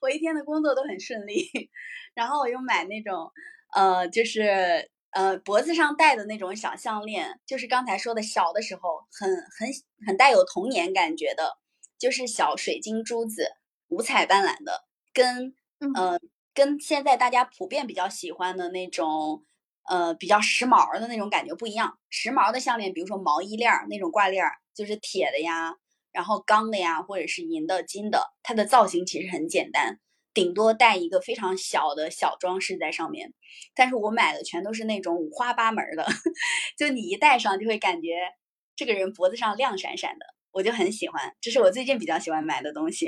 [0.03, 1.49] 我一天的工作都很顺利。
[2.15, 3.31] 然后我又买那种，
[3.77, 9.69] 呃，就是呃脖子上戴的那种小项链，就是刚才说的小的时候很很
[10.07, 11.59] 很带有童年感觉的，
[11.99, 13.53] 就是小水晶珠子，
[13.89, 15.55] 五彩斑斓的，跟
[15.95, 16.19] 呃
[16.55, 19.45] 跟现在大家普遍比较喜欢的那种。
[19.89, 21.99] 呃，比较时髦的那种感觉不一样。
[22.11, 25.75] 时髦的项链，比如说毛衣链儿那种挂链儿，就是铁的呀，
[26.13, 29.99] 然后钢的呀，或者是银的、金的，它的造型其实很简单，
[30.35, 33.35] 顶多带一个非常小的小装饰在上面。
[33.75, 36.07] 但是我买的全都是那种五花八门的，
[36.79, 38.09] 就你一戴上就会感觉
[38.77, 41.35] 这个人脖子上亮闪闪的，我就很喜欢。
[41.41, 43.07] 这是我最近比较喜欢买的东西。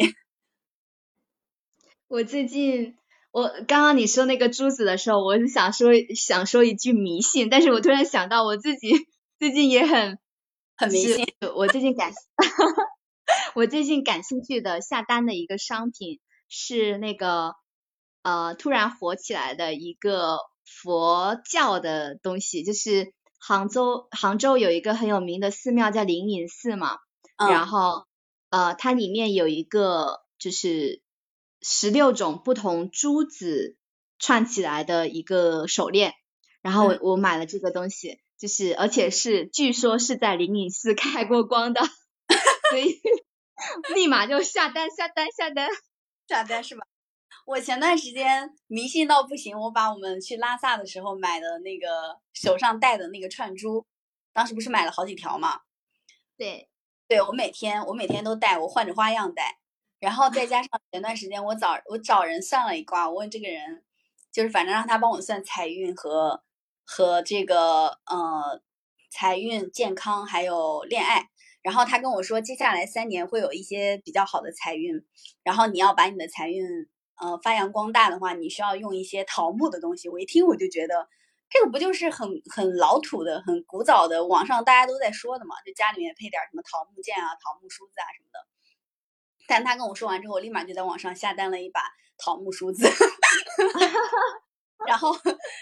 [2.08, 2.96] 我最近。
[3.32, 8.92] 我刚刚你说那个珠子的时候，我是想说想说一句迷信，但是我突然想到我自己
[9.38, 10.18] 最近也很
[10.76, 11.26] 很迷信。
[11.56, 12.12] 我最近感
[13.56, 16.20] 我最近感兴趣的下单的一个商品
[16.54, 17.54] 是那个
[18.22, 20.36] 呃突然火起来的一个
[20.66, 26.98] 佛教的东西，就是杭州杭州有一个很有名的寺庙叫灵隐寺嘛，
[27.38, 28.06] 然后
[28.50, 31.00] 呃它里面有一个就是
[31.62, 33.78] 十六种不同珠子
[34.18, 36.12] 串起来的一个手链，
[36.60, 41.80] 然后我我买了这个东西，就是而且是据说是在灵隐寺开过光的，
[42.68, 43.00] 所以
[43.96, 45.70] 立马就下单下单下单
[46.32, 46.82] 下单是吧？
[47.44, 53.84] 我前段时间迷信到不行，我把我们去拉萨的时候买的那个手上戴的那个串珠，
[54.32, 55.60] 当时不是买了好几条嘛？
[56.38, 56.70] 对，
[57.06, 59.58] 对我每天我每天都戴，我换着花样戴。
[60.00, 63.84] 然后再加上前段时间我找我找人算了一卦，我问这个人，
[64.32, 66.42] 就是反正让他帮我算财运和
[66.82, 68.62] 和这个呃
[69.10, 71.28] 财运、健康还有恋爱。
[71.62, 75.04] 然后他跟我说，接下来三年会有一些比较好的财运，
[75.42, 76.66] 然后你要把你的财运。
[77.20, 80.08] 呃，发扬光大的话，你需要用一些桃木的东西。
[80.08, 81.06] 我一听我就觉得，
[81.48, 85.54] 这个不就是很很老土的、很古早的，网上大家都在说的嘛？
[85.64, 88.40] 就家里面配点什么桃木剑啊、桃木梳子啊什么的。
[89.46, 91.82] 但他跟我说完之后，我立马就在网上下单了一把
[92.18, 92.88] 桃木梳子。
[94.88, 95.14] 然后，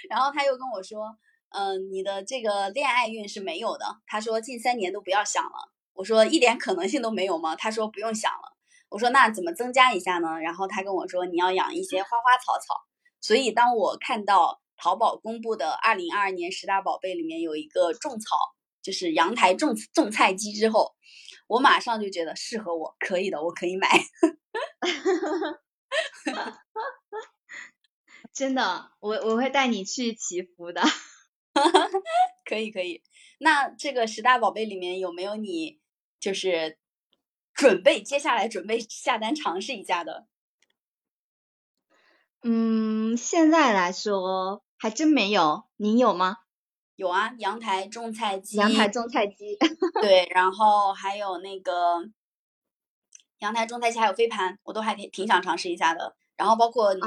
[0.08, 1.14] 然后他又跟我说，
[1.50, 3.84] 嗯，你的这个恋爱运是没有的。
[4.06, 5.72] 他说近三年都不要想了。
[6.00, 7.54] 我说一点可能性都没有吗？
[7.54, 8.56] 他说不用想了。
[8.88, 10.40] 我说那怎么增加一下呢？
[10.40, 12.74] 然后他跟我说你要养一些花花草草。
[13.20, 18.34] 所以当我看到淘宝公布的二零二二年十大宝贝里面有一个种草，
[18.80, 20.94] 就是阳台种种菜机之后，
[21.48, 23.86] 我马上就觉得适合我，可以的，我可以买。
[28.32, 30.80] 真的，我我会带你去祈福的。
[32.48, 33.02] 可以可以。
[33.38, 35.78] 那这个十大宝贝里面有没有你
[36.20, 36.78] 就是？
[37.52, 40.26] 准备接下来准备下单尝试一下的，
[42.42, 46.36] 嗯，现在来说还真没有，您有吗？
[46.94, 49.58] 有啊，阳台种菜机，阳台种菜机，
[50.00, 51.98] 对，然后还有那个
[53.40, 56.16] 阳台种菜机，还有飞盘，我都还挺挺想尝试一下的。
[56.36, 57.00] 然后包括你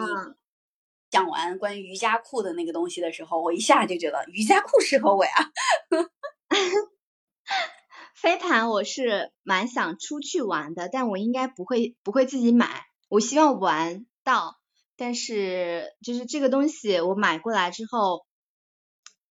[1.09, 5.31] 讲完关于瑜伽裤的那个东西的时候，我一下就觉得瑜伽裤适合我呀。
[8.23, 12.85] 飞盘我是蛮想出去玩的，但我应该不会不会自己买。
[13.09, 14.55] 我希望玩到，
[14.95, 18.25] 但是就是这个东西我买过来之后，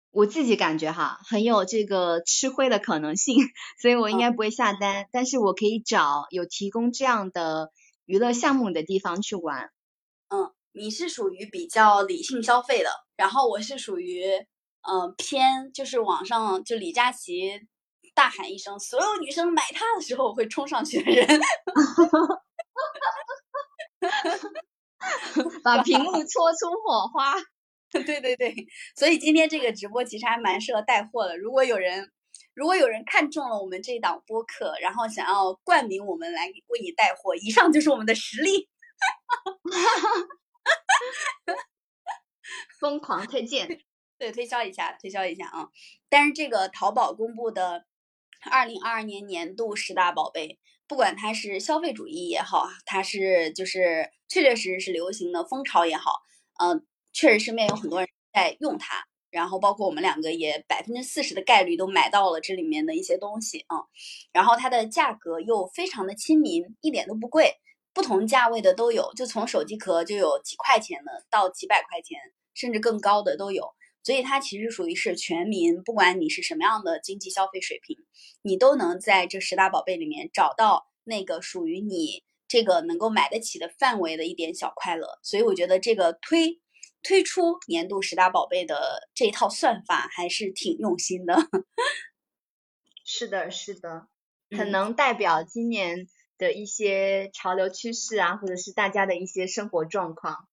[0.09, 3.35] 我自己感觉哈很有这个吃亏的可能性，
[3.79, 5.05] 所以我应该不会下单。
[5.11, 7.69] 但是我可以找有提供这样的
[8.05, 9.69] 娱乐项目的地方去玩。
[10.29, 14.23] 嗯，你是属于比较理性消费的，然后我是属于
[14.81, 17.67] 嗯偏就是网上就李佳琦。
[18.19, 21.25] 大喊一声，所有女生买它的时候我会冲上去的人，
[25.63, 27.33] 把屏幕搓出火花。
[27.91, 28.53] 对对对，
[28.93, 31.37] 所以今天这个直播其实还蛮适合带货的。
[31.37, 32.11] 如果有人，
[32.53, 38.67] 如果有人看中了我们这档播客，然后想要冠名我们来为你带货，以上就是我们的实力。
[42.81, 43.79] 疯狂推荐，
[44.17, 45.69] 对，推销一下，推销一下啊！
[46.09, 47.85] 但是这个淘宝公布的。
[48.49, 56.21] 二零二二年年度十大宝贝，不管它是消费主义也好，它是就是确确实实是流行的风潮也好，
[56.59, 63.83] 嗯，确实身边有很多人在用它，然后包括我们两个也百分之四十的概率都买到了这里面的一些东西啊，
[64.31, 67.55] 然后它的价格又非常的亲民，一点都不贵，
[67.93, 72.17] 不同价位的都有，就从手机壳就有几块钱的到几百块钱，
[72.53, 73.73] 甚至更高的都有。
[74.03, 77.97] 所以它其实属于是全民，不管你是什么样的经济消费水平，
[78.41, 85.19] 你都能在这十大宝贝里面找到那个属于你这个能够买得起的范围的一点小快乐。
[85.21, 86.59] 所以我觉得这个推
[87.03, 91.37] 推出年度十大宝贝的这一套算法还是挺用心的。
[93.05, 94.07] 是的，是的，
[94.57, 100.48] 很能代表今年的一些潮流趋势啊，或者是大家的一些生活状况。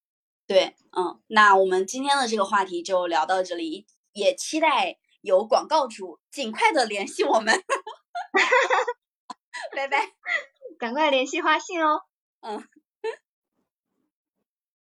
[0.46, 7.62] 对，嗯，那我们今天的这个话题就聊到这里，也期待有广告主尽快的联系我们，
[9.74, 10.12] 拜拜，
[10.78, 12.02] 赶快联系花信哦，
[12.40, 12.62] 嗯。